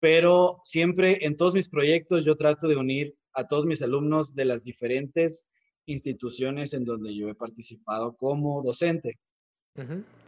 [0.00, 4.44] pero siempre en todos mis proyectos yo trato de unir a todos mis alumnos de
[4.44, 5.48] las diferentes
[5.86, 9.18] instituciones en donde yo he participado como docente.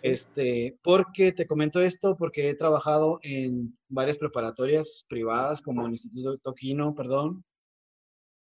[0.02, 6.38] Este, porque te comento esto, porque he trabajado en varias preparatorias privadas, como el Instituto
[6.38, 7.44] Toquino, perdón,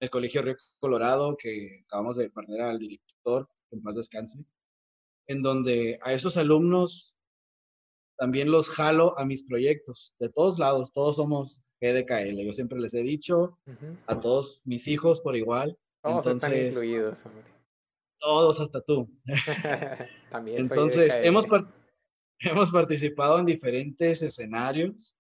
[0.00, 4.44] el Colegio Río Colorado, que acabamos de perder al director, en paz descanse,
[5.26, 7.16] en donde a esos alumnos
[8.16, 12.94] también los jalo a mis proyectos, de todos lados, todos somos GDKL, yo siempre les
[12.94, 13.58] he dicho,
[14.06, 15.78] a todos mis hijos por igual.
[16.02, 17.57] Todos están incluidos, hombre.
[18.18, 19.10] Todos, hasta tú.
[20.30, 20.58] También.
[20.58, 21.46] Entonces, hemos,
[22.40, 25.16] hemos participado en diferentes escenarios.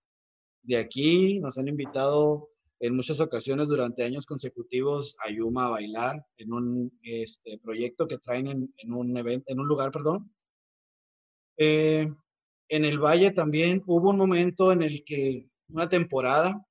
[0.62, 6.24] De aquí nos han invitado en muchas ocasiones durante años consecutivos a Yuma a bailar
[6.36, 10.32] en un este, proyecto que traen en, un evento, en un lugar, perdón.
[11.56, 12.08] Eh,
[12.68, 16.64] en el Valle también hubo un momento en el que, una temporada,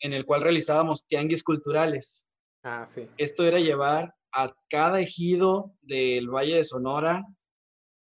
[0.00, 2.24] en el cual realizábamos tianguis culturales.
[2.62, 3.08] Ah, sí.
[3.16, 7.24] Esto era llevar a cada ejido del Valle de Sonora,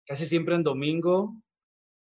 [0.07, 1.37] casi siempre en domingo,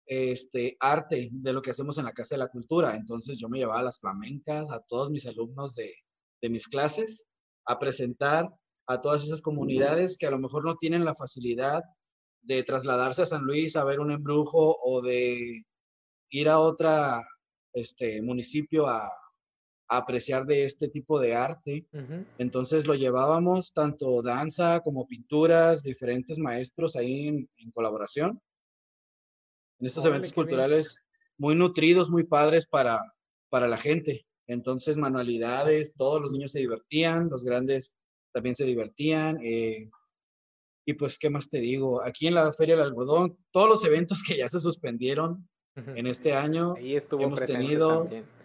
[0.06, 2.98] este, arte de lo que hacemos en la Casa de la Cultura.
[2.98, 5.94] Entonces yo me llevaba a las flamencas, a todos mis alumnos de,
[6.42, 7.24] de mis clases,
[7.66, 8.50] a presentar
[8.88, 11.82] a todas esas comunidades que a lo mejor no tienen la facilidad
[12.42, 15.64] de trasladarse a San Luis a ver un embrujo o de
[16.32, 17.24] ir a otra
[17.74, 19.10] este, municipio a,
[19.92, 21.86] apreciar de este tipo de arte.
[22.38, 28.42] Entonces lo llevábamos tanto danza como pinturas, diferentes maestros ahí en, colaboración.
[29.80, 31.04] En estos eventos culturales
[31.38, 33.02] muy nutridos, muy padres para,
[33.50, 34.26] para la gente.
[34.48, 37.98] Entonces manualidades, todos los niños se divertían, los grandes
[38.32, 39.40] también se divertían.
[39.44, 39.90] Eh,
[40.86, 42.02] y pues, ¿qué más te digo?
[42.02, 46.34] Aquí en la Feria del Algodón, todos los eventos que ya se suspendieron en este
[46.34, 48.41] año, Ahí estuvo hemos tenido también.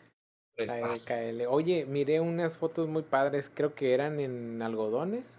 [1.51, 5.39] Oye, miré unas fotos muy padres, creo que eran en algodones.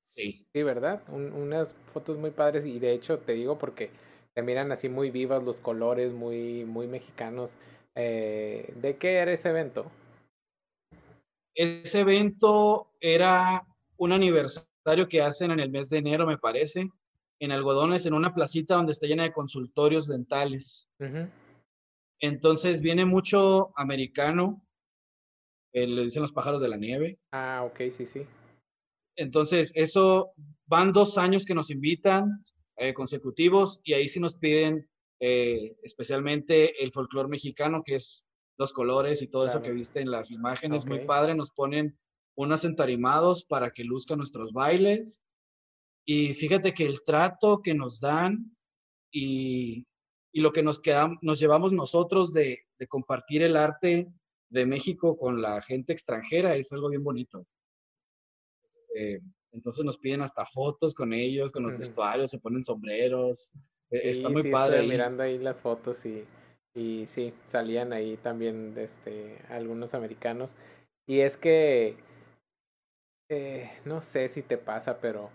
[0.00, 0.46] Sí.
[0.52, 1.02] Sí, ¿verdad?
[1.08, 3.90] unas fotos muy padres y de hecho te digo porque
[4.34, 7.56] se miran así muy vivas los colores, muy, muy mexicanos.
[7.94, 9.90] Eh, ¿De qué era ese evento?
[11.54, 13.66] Ese evento era
[13.96, 16.90] un aniversario que hacen en el mes de enero, me parece,
[17.38, 20.88] en algodones, en una placita donde está llena de consultorios dentales.
[22.20, 24.64] Entonces viene mucho americano,
[25.72, 27.18] eh, le dicen los pájaros de la nieve.
[27.32, 28.26] Ah, ok, sí, sí.
[29.16, 30.32] Entonces, eso
[30.66, 32.44] van dos años que nos invitan
[32.76, 34.88] eh, consecutivos y ahí sí nos piden
[35.20, 40.10] eh, especialmente el folclore mexicano, que es los colores y todo eso que viste en
[40.10, 41.98] las imágenes, muy padre, nos ponen
[42.36, 45.22] unos entarimados para que luzcan nuestros bailes.
[46.06, 48.56] Y fíjate que el trato que nos dan
[49.12, 49.86] y
[50.34, 54.08] y lo que nos, quedamos, nos llevamos nosotros de, de, compartir el arte
[54.48, 57.46] de México con la gente extranjera es algo bien bonito.
[58.96, 59.20] Eh,
[59.52, 63.52] entonces nos piden hasta fotos con ellos, con los vestuarios, se ponen sombreros.
[63.88, 64.78] E, está muy padre.
[64.78, 66.24] Estoy mirando ahí las fotos y,
[66.74, 70.50] y sí, salían ahí también este, algunos americanos.
[71.06, 71.94] Y es que,
[73.30, 75.30] eh, no sé si te pasa, pero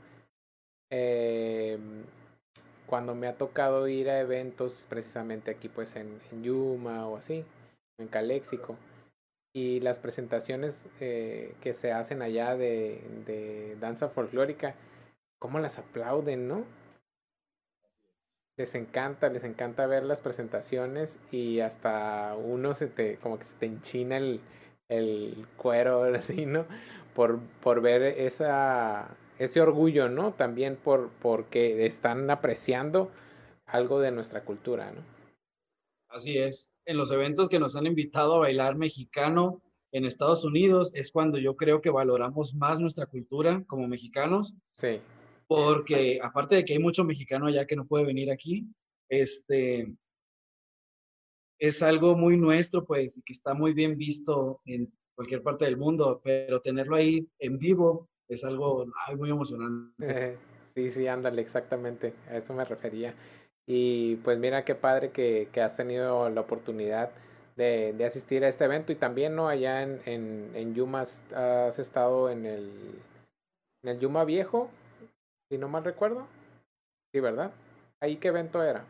[0.90, 1.78] eh,
[2.90, 7.46] cuando me ha tocado ir a eventos, precisamente aquí pues en, Yuma o así,
[8.00, 8.76] en Caléxico,
[9.54, 14.74] y las presentaciones eh, que se hacen allá de, de danza folclórica,
[15.40, 16.66] cómo las aplauden, ¿no?
[18.58, 23.56] Les encanta, les encanta ver las presentaciones y hasta uno se te, como que se
[23.56, 24.42] te enchina el,
[24.90, 26.66] el cuero, así, ¿no?
[27.14, 29.10] Por, por ver esa,
[29.40, 30.34] ese orgullo, ¿no?
[30.34, 33.10] También por porque están apreciando
[33.66, 35.02] algo de nuestra cultura, ¿no?
[36.10, 36.72] Así es.
[36.86, 39.62] En los eventos que nos han invitado a bailar mexicano
[39.92, 44.56] en Estados Unidos es cuando yo creo que valoramos más nuestra cultura como mexicanos.
[44.78, 45.00] Sí.
[45.48, 48.68] Porque aparte de que hay mucho mexicano allá que no puede venir aquí,
[49.08, 49.96] este
[51.60, 56.22] es algo muy nuestro, pues, que está muy bien visto en cualquier parte del mundo,
[56.24, 58.86] pero tenerlo ahí en vivo es algo
[59.18, 60.38] muy emocionante.
[60.76, 63.14] sí, sí, ándale, exactamente, a eso me refería.
[63.66, 67.12] Y pues mira qué padre que, que has tenido la oportunidad
[67.56, 69.48] de, de, asistir a este evento y también, ¿no?
[69.48, 72.72] Allá en, en, en Yuma has, estado en el,
[73.84, 74.70] en el Yuma Viejo,
[75.50, 76.26] si no mal recuerdo.
[77.12, 77.52] Sí, ¿verdad?
[78.00, 78.86] ¿Ahí qué evento era?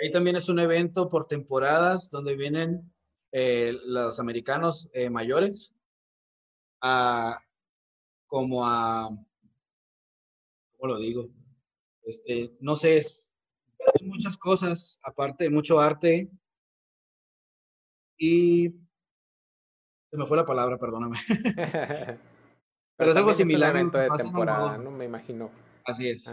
[0.00, 2.92] Ahí también es un evento por temporadas donde vienen
[3.32, 5.72] eh, los americanos eh, mayores
[6.82, 7.38] a
[8.34, 9.08] como a
[10.76, 11.28] ¿cómo lo digo?
[12.02, 13.32] Este, no sé, es,
[14.02, 16.28] muchas cosas, aparte de mucho arte.
[18.18, 18.70] Y
[20.10, 21.16] se me fue la palabra, perdóname.
[22.96, 23.76] Pero, es algo similar.
[23.76, 24.90] En de temporada, ¿no?
[24.90, 25.48] Me imagino.
[25.84, 26.28] Así es.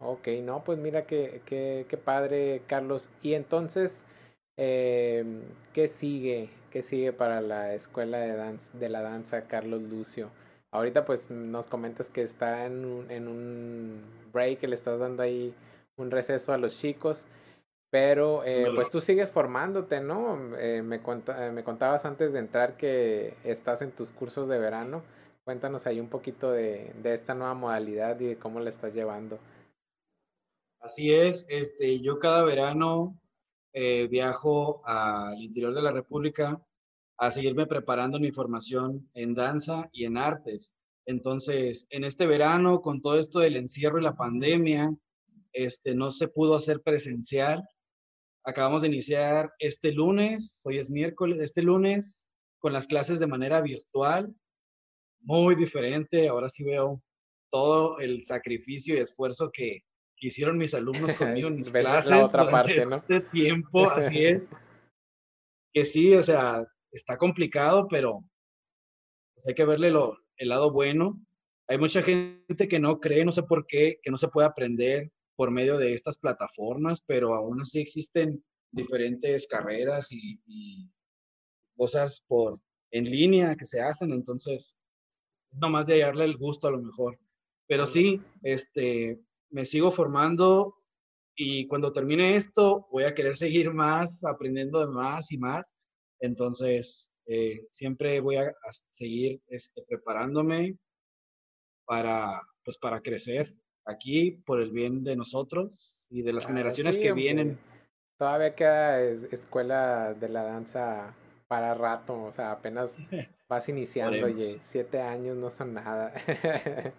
[0.00, 3.10] Ok, no, pues mira qué, qué, qué padre, Carlos.
[3.22, 4.02] Y entonces,
[4.56, 5.24] eh,
[5.72, 6.50] ¿qué sigue?
[6.72, 10.30] ¿Qué sigue para la escuela de, danza, de la danza Carlos Lucio?
[10.72, 14.02] Ahorita pues nos comentas que está en un, en un
[14.32, 15.54] break, que le estás dando ahí
[15.96, 17.26] un receso a los chicos,
[17.90, 20.56] pero eh, pues tú sigues formándote, ¿no?
[20.56, 21.00] Eh, me,
[21.52, 25.02] me contabas antes de entrar que estás en tus cursos de verano.
[25.44, 29.38] Cuéntanos ahí un poquito de, de esta nueva modalidad y de cómo la estás llevando.
[30.80, 33.16] Así es, este, yo cada verano
[33.72, 36.60] eh, viajo al interior de la República
[37.18, 40.74] a seguirme preparando mi formación en danza y en artes.
[41.06, 44.94] Entonces, en este verano, con todo esto del encierro y la pandemia,
[45.52, 47.66] este, no se pudo hacer presencial.
[48.44, 53.60] Acabamos de iniciar este lunes, hoy es miércoles, este lunes, con las clases de manera
[53.60, 54.34] virtual,
[55.20, 56.28] muy diferente.
[56.28, 57.02] Ahora sí veo
[57.50, 59.82] todo el sacrificio y esfuerzo que,
[60.18, 64.50] hicieron mis alumnos conmigo en mis clases la otra parte, este tiempo, así es.
[65.72, 66.66] Que sí, o sea,
[66.96, 68.24] está complicado, pero
[69.34, 71.20] pues, hay que verle lo, el lado bueno.
[71.68, 75.10] Hay mucha gente que no cree, no sé por qué, que no se puede aprender
[75.36, 80.90] por medio de estas plataformas, pero aún así existen diferentes carreras y,
[81.76, 82.58] cosas por
[82.90, 84.74] en línea que se hacen, entonces
[85.52, 87.18] es nomás de darle el gusto a lo mejor.
[87.66, 89.20] Pero sí, este,
[89.50, 90.76] me sigo formando
[91.34, 95.76] y cuando termine esto voy a querer seguir más, aprendiendo de más y más.
[96.20, 98.54] Entonces, eh, siempre voy a,
[98.88, 100.76] seguir este, preparándome
[101.84, 103.54] para, pues, para crecer
[103.84, 107.58] aquí por el bien de nosotros y de las generaciones que vienen.
[108.18, 111.14] Todavía queda escuela de la danza
[111.48, 112.96] para rato, o sea, apenas
[113.48, 116.12] vas iniciando, y siete años no son nada.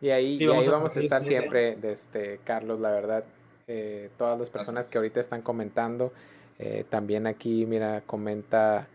[0.00, 3.24] y ahí, ahí vamos a estar siempre, este, Carlos, la verdad.
[3.72, 6.12] Eh, todas las personas que ahorita están comentando,
[6.62, 8.86] eh, también aquí, mira, comenta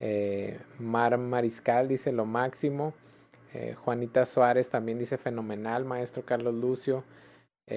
[0.00, 2.92] eh, Mar Mariscal, dice lo máximo.
[3.54, 7.04] Eh, Juanita Suárez también dice fenomenal, maestro Carlos Lucio.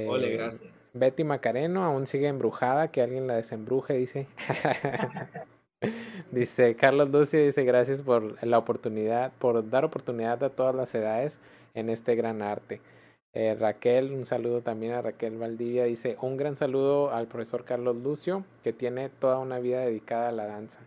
[0.08, 0.92] Ole, gracias.
[0.94, 4.28] Betty Macareno aún sigue embrujada, que alguien la desembruje, dice.
[6.32, 11.40] dice Carlos Lucio, dice gracias por la oportunidad, por dar oportunidad a todas las edades
[11.76, 12.82] en este gran arte.
[13.34, 15.84] Eh, Raquel, un saludo también a Raquel Valdivia.
[15.84, 20.32] Dice, un gran saludo al profesor Carlos Lucio, que tiene toda una vida dedicada a
[20.32, 20.80] la danza.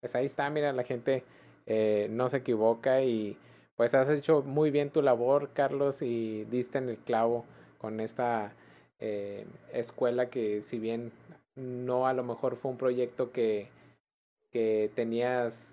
[0.00, 1.22] Pues ahí está, mira, la gente
[1.66, 3.36] eh, no se equivoca y
[3.76, 7.44] pues has hecho muy bien tu labor, Carlos, y diste en el clavo
[7.78, 8.52] con esta
[9.00, 11.12] eh, escuela que si bien
[11.56, 13.68] no a lo mejor fue un proyecto que,
[14.50, 15.72] que tenías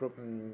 [0.00, 0.52] mm,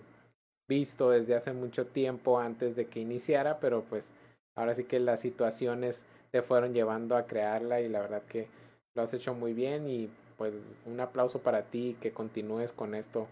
[0.68, 4.12] visto desde hace mucho tiempo antes de que iniciara, pero pues
[4.58, 6.02] ahora sí que las situaciones
[6.32, 8.48] te fueron llevando a crearla y la verdad que
[8.94, 10.52] lo has hecho muy bien y pues
[10.84, 13.28] un aplauso para ti que continúes con esto,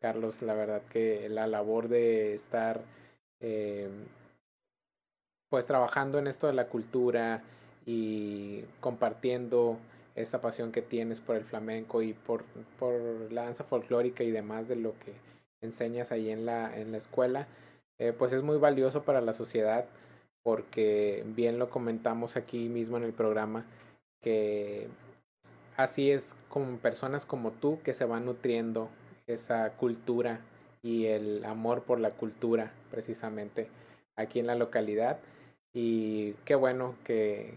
[0.00, 0.40] Carlos.
[0.40, 2.80] La verdad que la labor de estar
[3.40, 3.90] eh,
[5.50, 7.42] pues trabajando en esto de la cultura
[7.84, 9.76] y compartiendo
[10.14, 12.44] esta pasión que tienes por el flamenco y por,
[12.78, 12.94] por
[13.30, 15.12] la danza folclórica y demás de lo que
[15.62, 17.46] enseñas ahí en la, en la escuela,
[17.98, 19.84] eh, pues es muy valioso para la sociedad
[20.42, 23.64] porque bien lo comentamos aquí mismo en el programa,
[24.22, 24.88] que
[25.76, 28.88] así es con personas como tú que se van nutriendo
[29.26, 30.40] esa cultura
[30.82, 33.68] y el amor por la cultura precisamente
[34.16, 35.18] aquí en la localidad.
[35.72, 37.54] Y qué bueno que,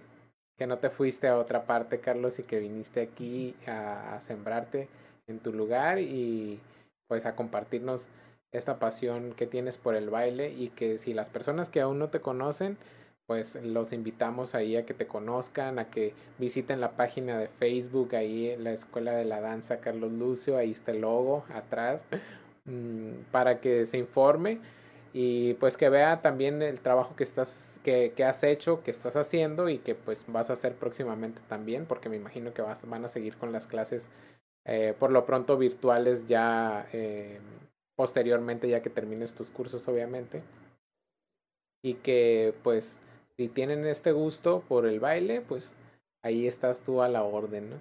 [0.58, 4.88] que no te fuiste a otra parte, Carlos, y que viniste aquí a, a sembrarte
[5.28, 6.60] en tu lugar y
[7.08, 8.10] pues a compartirnos
[8.54, 12.10] esta pasión que tienes por el baile y que si las personas que aún no
[12.10, 12.78] te conocen,
[13.28, 18.16] pues los invitamos ahí a que te conozcan, a que visiten la página de Facebook,
[18.16, 22.02] ahí la Escuela de la Danza Carlos Lucio, ahí está el logo atrás,
[22.66, 24.60] mm, para que se informe
[25.14, 29.16] y pues que vea también el trabajo que estás que, que, has hecho, que estás
[29.16, 33.06] haciendo y que pues vas a hacer próximamente también, porque me imagino que vas, van
[33.06, 34.10] a seguir con las clases
[34.66, 37.40] eh, por lo pronto virtuales ya eh,
[38.04, 40.44] posteriormente ya que termines tus cursos obviamente
[41.82, 43.00] y que pues
[43.38, 45.74] si tienen este gusto por el baile pues
[46.22, 47.76] ahí estás tú a la orden ¿no?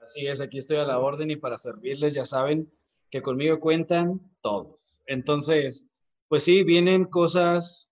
[0.00, 2.70] así es aquí estoy a la orden y para servirles ya saben
[3.10, 5.84] que conmigo cuentan todos entonces
[6.28, 7.90] pues sí vienen cosas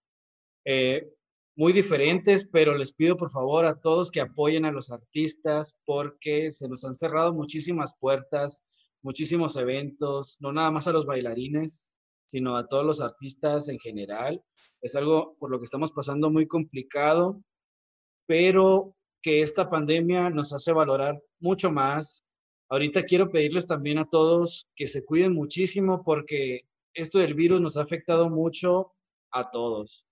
[0.64, 1.10] eh,
[1.56, 6.50] muy diferentes, pero les pido por favor a todos que apoyen a los artistas porque
[6.50, 8.64] se nos han cerrado muchísimas puertas
[9.04, 11.92] muchísimos eventos, no nada más a los bailarines,
[12.24, 14.42] sino a todos los artistas en general.
[14.80, 17.40] Es algo por lo que estamos pasando muy complicado,
[18.26, 22.24] pero que esta pandemia nos hace valorar mucho más.
[22.70, 26.62] Ahorita quiero pedirles también a todos que se cuiden muchísimo porque
[26.94, 28.94] esto del virus nos ha afectado mucho
[29.32, 30.06] a todos.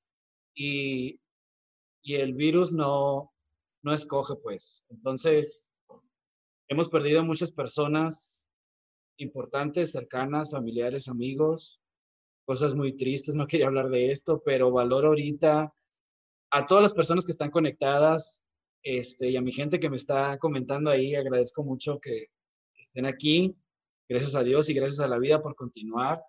[0.54, 1.18] Y,
[2.02, 3.32] y el virus no,
[3.82, 4.84] no escoge, pues.
[4.90, 5.70] Entonces,
[6.68, 8.41] hemos perdido muchas personas
[9.16, 11.80] importantes, cercanas, familiares, amigos.
[12.44, 15.72] cosas muy tristes, no quería hablar de esto, pero valoro ahorita
[16.50, 18.42] a todas las personas que están conectadas
[18.82, 22.26] este, y a mi gente que me está comentando ahí, agradezco mucho que
[22.76, 23.56] estén aquí.
[24.08, 26.22] Gracias a Dios y gracias a la vida por continuar.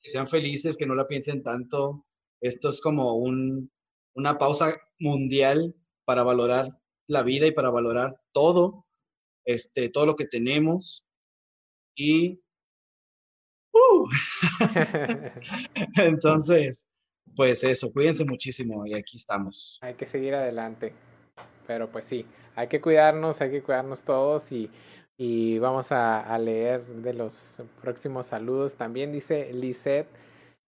[0.00, 2.06] Que sean felices, que no la piensen tanto.
[2.40, 3.70] Esto es como un,
[4.14, 6.68] una pausa mundial para valorar
[7.08, 8.86] la vida y para valorar todo,
[9.44, 11.04] este, todo lo que tenemos.
[11.94, 12.40] Y
[13.72, 14.08] ¡uh!
[15.96, 16.88] entonces,
[17.36, 19.78] pues eso, cuídense muchísimo y aquí estamos.
[19.82, 20.92] Hay que seguir adelante.
[21.66, 22.26] Pero pues sí,
[22.56, 24.70] hay que cuidarnos, hay que cuidarnos todos y,
[25.16, 28.74] y vamos a, a, leer de los próximos saludos.
[28.74, 30.08] También dice Lisette,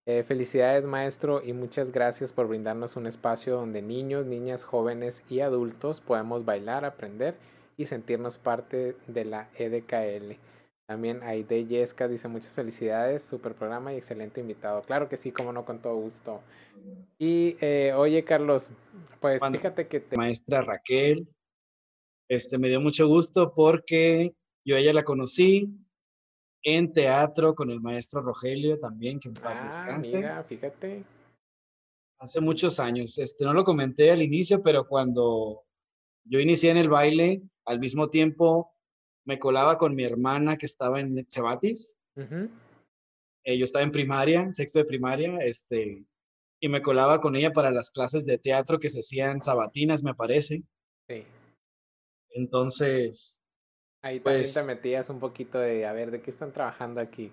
[0.07, 5.41] eh, felicidades maestro y muchas gracias por brindarnos un espacio donde niños, niñas, jóvenes y
[5.41, 7.37] adultos podemos bailar, aprender
[7.79, 10.37] y sentirnos parte de la EDKL.
[10.87, 14.83] También Aide Yesca dice muchas felicidades, super programa y excelente invitado.
[14.83, 16.43] Claro que sí, como no, con todo gusto.
[17.19, 18.71] Y eh, oye, Carlos,
[19.21, 20.17] pues fíjate que te...
[20.17, 21.27] Maestra Raquel,
[22.29, 25.75] este, me dio mucho gusto porque yo a ella la conocí
[26.63, 30.17] en teatro con el maestro Rogelio también, que en paz ah, descanse.
[30.19, 31.05] Mira, fíjate.
[32.19, 33.17] Hace muchos años.
[33.17, 35.63] Este, no lo comenté al inicio, pero cuando
[36.25, 38.74] yo inicié en el baile, al mismo tiempo
[39.25, 41.95] me colaba con mi hermana que estaba en Cebatis.
[42.17, 46.05] Eh, yo estaba en primaria, sexto de primaria, este,
[46.61, 50.15] y me colaba con ella para las clases de teatro que se hacían sabatinas, me
[50.15, 50.63] parece.
[51.09, 51.25] Sí.
[52.31, 53.41] Entonces.
[54.03, 57.33] Ahí también te pues metías un poquito de, a ver, ¿de qué están trabajando aquí?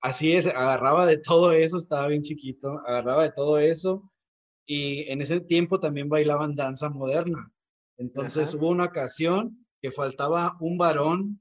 [0.00, 4.10] Así es, agarraba de todo eso, estaba bien chiquito, agarraba de todo eso.
[4.66, 7.50] Y en ese tiempo también bailaban danza moderna.
[7.96, 11.40] Entonces hubo una ocasión que faltaba un varón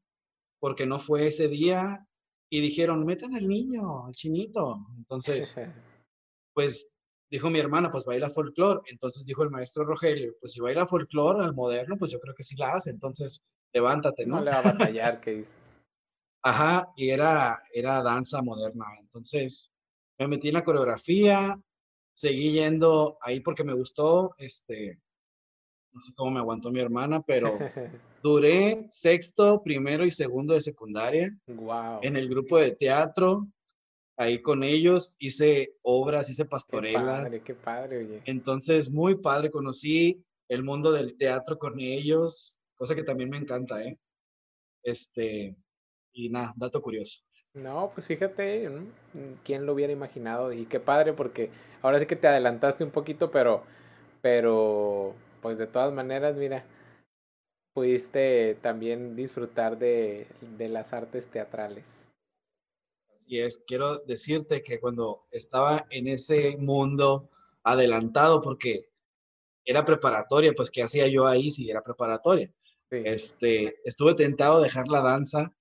[0.59, 2.07] porque no fue ese día
[2.49, 4.85] y dijeron, metan al niño, al chinito.
[4.97, 5.55] Entonces,
[6.53, 6.89] pues
[7.29, 8.81] dijo mi hermana, pues baila folclore.
[8.89, 12.43] Entonces dijo el maestro Rogelio, pues si baila folclore al moderno, pues yo creo que
[12.43, 12.89] sí la hace.
[12.89, 13.41] Entonces,
[13.73, 14.37] levántate, ¿no?
[14.37, 15.51] No le va a batallar, que dice.
[16.43, 18.85] Ajá, y era, era danza moderna.
[18.99, 19.69] Entonces,
[20.17, 21.59] me metí en la coreografía,
[22.15, 25.01] seguí yendo ahí porque me gustó, este,
[25.93, 27.57] no sé cómo me aguantó mi hermana, pero
[28.23, 31.35] duré sexto, primero y segundo de secundaria.
[31.47, 31.99] Wow.
[32.01, 33.47] En el grupo de teatro,
[34.17, 37.03] ahí con ellos, hice obras, hice pastorelas.
[37.03, 38.21] Qué padre, qué padre, oye.
[38.25, 43.83] Entonces, muy padre, conocí el mundo del teatro con ellos, cosa que también me encanta,
[43.83, 43.97] ¿eh?
[44.83, 45.55] Este,
[46.13, 47.21] y nada, dato curioso.
[47.53, 48.69] No, pues fíjate,
[49.43, 50.53] ¿quién lo hubiera imaginado?
[50.53, 51.49] Y qué padre, porque
[51.81, 53.63] ahora sí que te adelantaste un poquito, pero,
[54.21, 56.65] pero pues de todas maneras, mira,
[57.73, 60.27] pudiste también disfrutar de,
[60.57, 62.07] de las artes teatrales.
[63.13, 67.29] Así es, quiero decirte que cuando estaba en ese mundo
[67.63, 68.89] adelantado, porque
[69.65, 72.51] era preparatoria, pues ¿qué hacía yo ahí si era preparatoria?
[72.89, 75.53] Este, estuve tentado de dejar la danza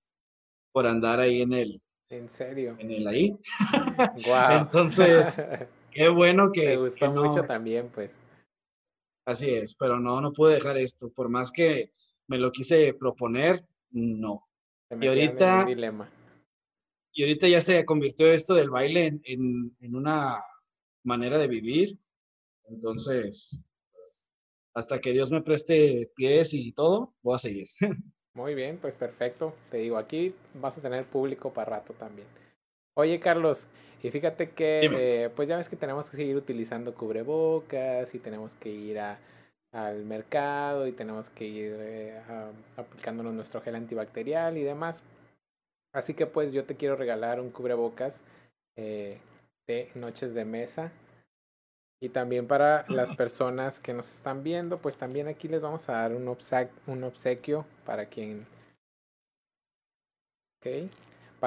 [0.71, 1.81] por andar ahí en el...
[2.09, 2.75] ¿En serio?
[2.79, 3.37] En el ahí.
[4.25, 4.51] Wow.
[4.61, 5.43] Entonces,
[5.91, 6.67] qué bueno que...
[6.67, 8.11] Me gustó mucho también, pues.
[9.27, 11.09] Así es, pero no, no pude dejar esto.
[11.09, 11.91] Por más que
[12.27, 13.61] me lo quise proponer,
[13.91, 14.47] no.
[14.89, 15.67] y ahorita,
[17.11, 20.41] y ahorita ya se convirtió esto del baile en, en, una
[21.03, 21.99] manera de vivir.
[22.69, 23.59] Entonces,
[23.91, 24.29] pues,
[24.73, 27.67] hasta que Dios me preste pies y todo, voy a seguir.
[28.33, 29.53] Muy bien, pues perfecto.
[29.69, 32.27] Te digo, aquí vas a tener público para rato también.
[32.97, 33.67] Oye, Carlos,
[34.01, 38.55] y fíjate que, eh, pues ya ves que tenemos que seguir utilizando cubrebocas y tenemos
[38.55, 39.19] que ir a,
[39.71, 42.19] al mercado y tenemos que ir eh,
[42.75, 45.03] aplicándonos nuestro gel antibacterial y demás.
[45.93, 48.23] Así que pues yo te quiero regalar un cubrebocas
[48.75, 49.19] eh,
[49.67, 50.91] de noches de mesa.
[52.01, 55.93] Y también para las personas que nos están viendo, pues también aquí les vamos a
[55.93, 56.35] dar un,
[56.87, 58.47] un obsequio para quien...
[60.61, 60.89] Okay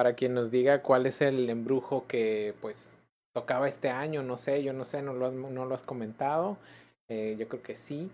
[0.01, 2.97] para quien nos diga cuál es el embrujo que pues
[3.35, 6.57] tocaba este año, no sé, yo no sé, no lo has, comentado,
[7.11, 8.11] eh, yo creo que sí.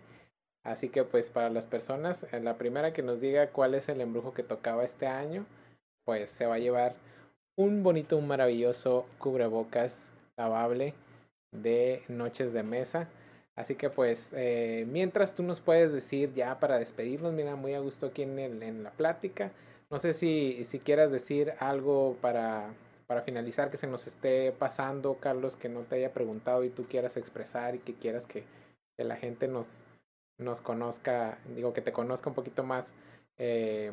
[0.64, 4.01] Así que pues para las personas, eh, la primera que nos diga cuál es el
[4.01, 5.47] embrujo que tocaba este año,
[6.05, 6.97] pues se va a llevar
[7.57, 10.93] un bonito, un maravilloso cubrebocas lavable
[11.53, 13.07] de noches de mesa.
[13.55, 17.78] Así que pues eh, mientras tú nos puedes decir ya para despedirnos, mira, muy a
[17.78, 19.53] gusto aquí en la plática.
[19.91, 22.74] No sé si, si quieras decir algo para,
[23.07, 26.87] para finalizar que se nos esté pasando, Carlos, que no te haya preguntado y tú
[26.87, 28.45] quieras expresar y que quieras que,
[28.97, 29.84] que la gente nos,
[30.39, 32.93] nos conozca, digo, que te conozca un poquito más.
[33.39, 33.93] Eh,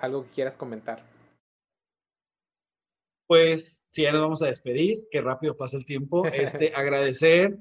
[0.00, 1.04] algo que quieras comentar.
[3.26, 7.58] pues si ya nos vamos a despedir, que rápido pasa el tiempo, este, agradecer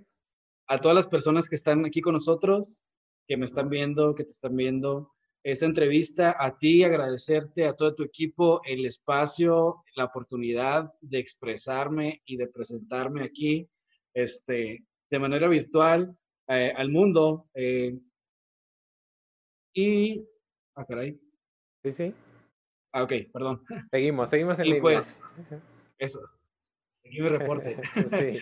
[0.67, 2.83] a todas las personas que están aquí con nosotros,
[3.27, 5.11] que me están viendo, que te están viendo
[5.43, 12.21] esta entrevista, a ti agradecerte, a todo tu equipo, el espacio, la oportunidad de expresarme
[12.25, 13.69] y de presentarme aquí
[14.13, 16.15] este, de manera virtual
[16.47, 17.47] eh, al mundo.
[17.53, 17.97] Eh,
[19.73, 20.25] y,
[20.75, 21.19] ah, caray.
[21.83, 22.13] Sí, sí.
[22.91, 23.63] Ah, ok, perdón.
[23.91, 25.21] Seguimos, seguimos en y pues,
[25.97, 26.19] eso.
[26.91, 27.77] Seguí mi reporte.
[27.93, 28.39] sí.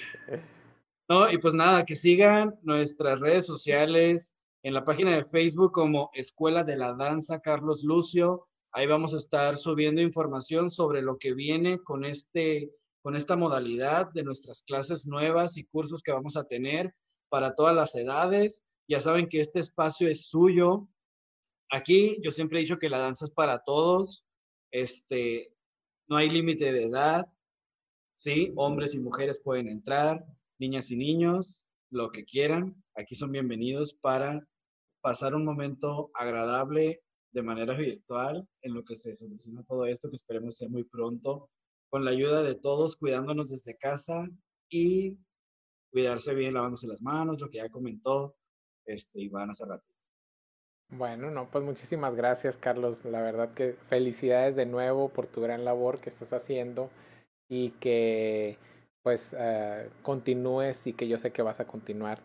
[1.09, 4.33] No, y pues nada, que sigan nuestras redes sociales
[4.67, 8.49] en la página de Facebook como Escuela de la Danza Carlos Lucio.
[8.73, 14.11] Ahí vamos a estar subiendo información sobre lo que viene con este con esta modalidad
[14.11, 16.93] de nuestras clases nuevas y cursos que vamos a tener
[17.29, 18.65] para todas las edades.
[18.89, 20.89] Ya saben que este espacio es suyo.
[21.71, 24.25] Aquí yo siempre he dicho que la danza es para todos.
[24.71, 25.53] Este,
[26.09, 27.25] no hay límite de edad.
[28.15, 30.25] Sí, hombres y mujeres pueden entrar,
[30.59, 32.83] niñas y niños, lo que quieran.
[32.95, 34.45] Aquí son bienvenidos para
[35.07, 37.01] pasar un momento agradable
[37.31, 41.49] de manera virtual en lo que se soluciona todo esto, que esperemos sea muy pronto
[41.89, 44.27] con la ayuda de todos, cuidándonos desde casa
[44.69, 45.17] y
[45.93, 48.35] cuidarse bien, lavándose las manos, lo que ya comentó,
[48.85, 49.85] este, Iván hace rato.
[50.89, 53.05] Bueno, no, pues muchísimas gracias, Carlos.
[53.05, 56.89] La verdad que felicidades de nuevo por tu gran labor que estás haciendo
[57.47, 58.57] y que
[59.03, 62.19] pues uh, continúes y que yo sé que vas a continuar.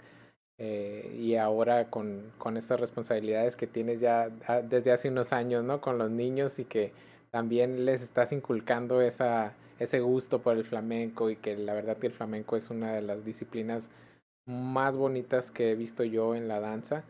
[0.65, 5.65] Eh, y ahora con, con estas responsabilidades que tienes ya ah, desde hace unos años,
[5.65, 5.81] ¿no?
[5.81, 6.93] Con los niños y que
[7.33, 12.07] también les estás inculcando esa, ese gusto por el flamenco y que la verdad que
[12.07, 13.91] el flamenco es una de las disciplinas
[14.47, 17.03] más bonitas que he visto yo en la danza.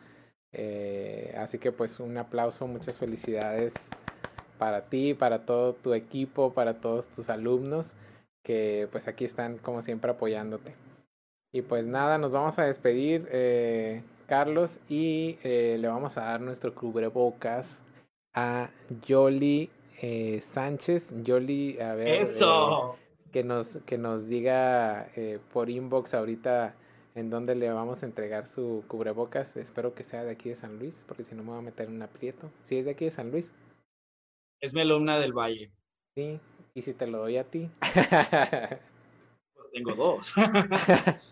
[0.54, 3.74] Eh, así que pues un aplauso, muchas felicidades
[4.56, 7.92] para ti, para todo tu equipo, para todos tus alumnos
[8.42, 10.74] que pues aquí están como siempre apoyándote.
[11.52, 16.40] Y pues nada, nos vamos a despedir, eh, Carlos, y eh, le vamos a dar
[16.40, 17.82] nuestro cubrebocas
[18.34, 18.70] a
[19.06, 19.70] Yoli
[20.02, 22.08] eh, Sánchez, Yoli, a ver.
[22.08, 22.94] Eso.
[22.94, 26.74] Eh, que, nos, que nos diga eh, por inbox ahorita
[27.14, 29.56] en dónde le vamos a entregar su cubrebocas.
[29.56, 31.86] Espero que sea de aquí de San Luis, porque si no me voy a meter
[31.86, 32.50] en un aprieto.
[32.64, 33.52] ¿Sí es de aquí de San Luis?
[34.60, 35.70] Es mi alumna del Valle.
[36.16, 36.40] Sí,
[36.74, 37.70] ¿y si te lo doy a ti?
[39.54, 40.34] pues tengo dos.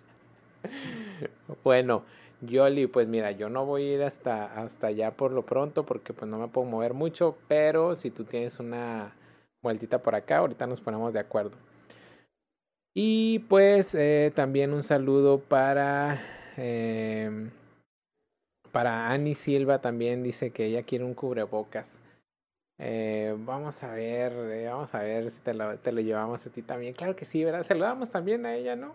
[1.64, 2.04] bueno,
[2.40, 6.12] Yoli, pues mira, yo no voy a ir hasta, hasta allá por lo pronto porque
[6.12, 9.12] pues no me puedo mover mucho, pero si tú tienes una
[9.62, 11.56] vueltita por acá, ahorita nos ponemos de acuerdo.
[12.94, 16.20] Y pues eh, también un saludo para,
[16.56, 17.48] eh,
[18.72, 21.88] para Annie Silva, también dice que ella quiere un cubrebocas.
[22.82, 26.50] Eh, vamos a ver, eh, vamos a ver si te lo, te lo llevamos a
[26.50, 26.94] ti también.
[26.94, 27.62] Claro que sí, ¿verdad?
[27.62, 28.94] Se lo damos también a ella, ¿no?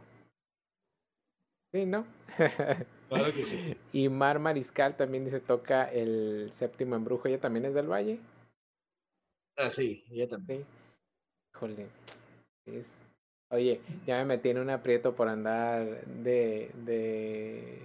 [1.75, 2.05] Sí, ¿no?
[3.09, 3.75] Claro que sí.
[3.91, 7.27] Y Mar Mariscal también dice toca el séptimo embrujo.
[7.27, 8.17] ¿Ella también es del Valle?
[9.57, 10.61] Ah, sí, ella también.
[10.61, 10.65] Sí.
[11.53, 11.87] Híjole.
[13.51, 17.79] Oye, ya me metí en un aprieto por andar de, de,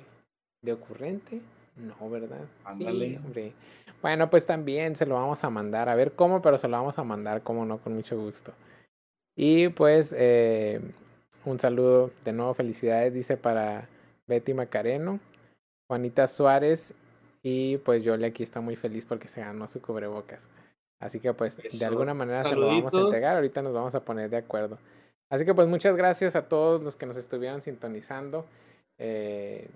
[0.63, 1.41] de ocurrente.
[1.77, 2.47] No, ¿verdad?
[2.65, 3.19] Ándale.
[3.19, 3.53] hombre.
[4.01, 5.89] Bueno, pues también se lo vamos a mandar.
[5.89, 8.53] A ver cómo, pero se lo vamos a mandar, como no, con mucho gusto.
[9.37, 10.81] Y pues, eh,
[11.45, 13.89] un saludo de nuevo, felicidades, dice para
[14.27, 15.21] Betty Macareno,
[15.89, 16.95] Juanita Suárez
[17.43, 20.49] y pues Yoli aquí está muy feliz porque se ganó su cubrebocas.
[21.01, 24.05] Así que pues de alguna manera se lo vamos a entregar, ahorita nos vamos a
[24.05, 24.79] poner de acuerdo.
[25.31, 28.45] Así que pues muchas gracias a todos los que nos estuvieron sintonizando.
[28.99, 29.69] Eh,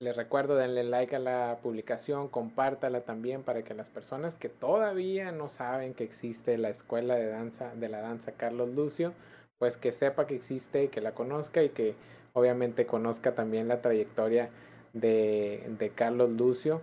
[0.00, 5.32] les recuerdo, denle like a la publicación, compártala también para que las personas que todavía
[5.32, 9.12] no saben que existe la escuela de danza de la danza Carlos Lucio,
[9.58, 11.94] pues que sepa que existe, que la conozca y que
[12.32, 14.50] obviamente conozca también la trayectoria
[14.92, 16.82] de, de Carlos Lucio.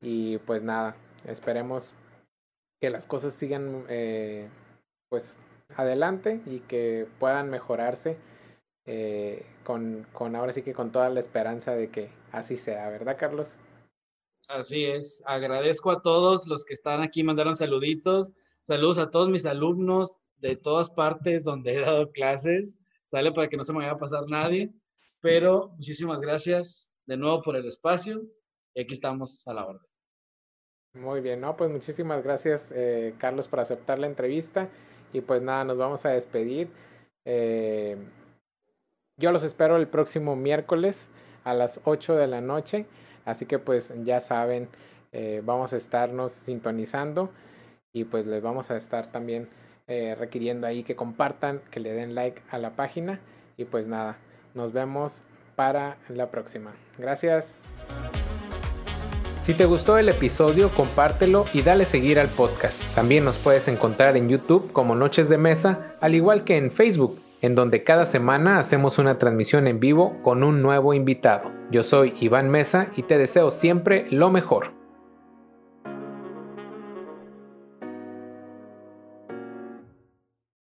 [0.00, 1.94] Y pues nada, esperemos
[2.80, 4.48] que las cosas sigan eh,
[5.08, 5.38] pues
[5.76, 8.16] adelante y que puedan mejorarse
[8.86, 13.16] eh, con, con ahora sí que con toda la esperanza de que así sea, ¿verdad
[13.18, 13.58] Carlos?
[14.48, 19.44] Así es, agradezco a todos los que están aquí, mandaron saluditos, saludos a todos mis
[19.44, 23.92] alumnos de todas partes donde he dado clases, sale para que no se me vaya
[23.92, 24.72] a pasar nadie.
[25.20, 28.22] Pero muchísimas gracias de nuevo por el espacio
[28.80, 29.86] aquí estamos a la orden.
[30.94, 34.68] Muy bien, no, pues muchísimas gracias eh, Carlos por aceptar la entrevista
[35.12, 36.70] y pues nada, nos vamos a despedir.
[37.24, 37.96] Eh,
[39.18, 41.10] yo los espero el próximo miércoles
[41.44, 42.86] a las 8 de la noche,
[43.24, 44.68] así que pues ya saben,
[45.12, 47.30] eh, vamos a estarnos sintonizando
[47.92, 49.48] y pues les vamos a estar también
[49.88, 53.20] eh, requiriendo ahí que compartan, que le den like a la página.
[53.56, 54.18] Y pues nada,
[54.54, 55.22] nos vemos
[55.54, 56.74] para la próxima.
[56.98, 57.56] Gracias.
[59.42, 62.82] Si te gustó el episodio, compártelo y dale seguir al podcast.
[62.96, 67.20] También nos puedes encontrar en YouTube como Noches de Mesa, al igual que en Facebook,
[67.42, 71.52] en donde cada semana hacemos una transmisión en vivo con un nuevo invitado.
[71.70, 74.75] Yo soy Iván Mesa y te deseo siempre lo mejor.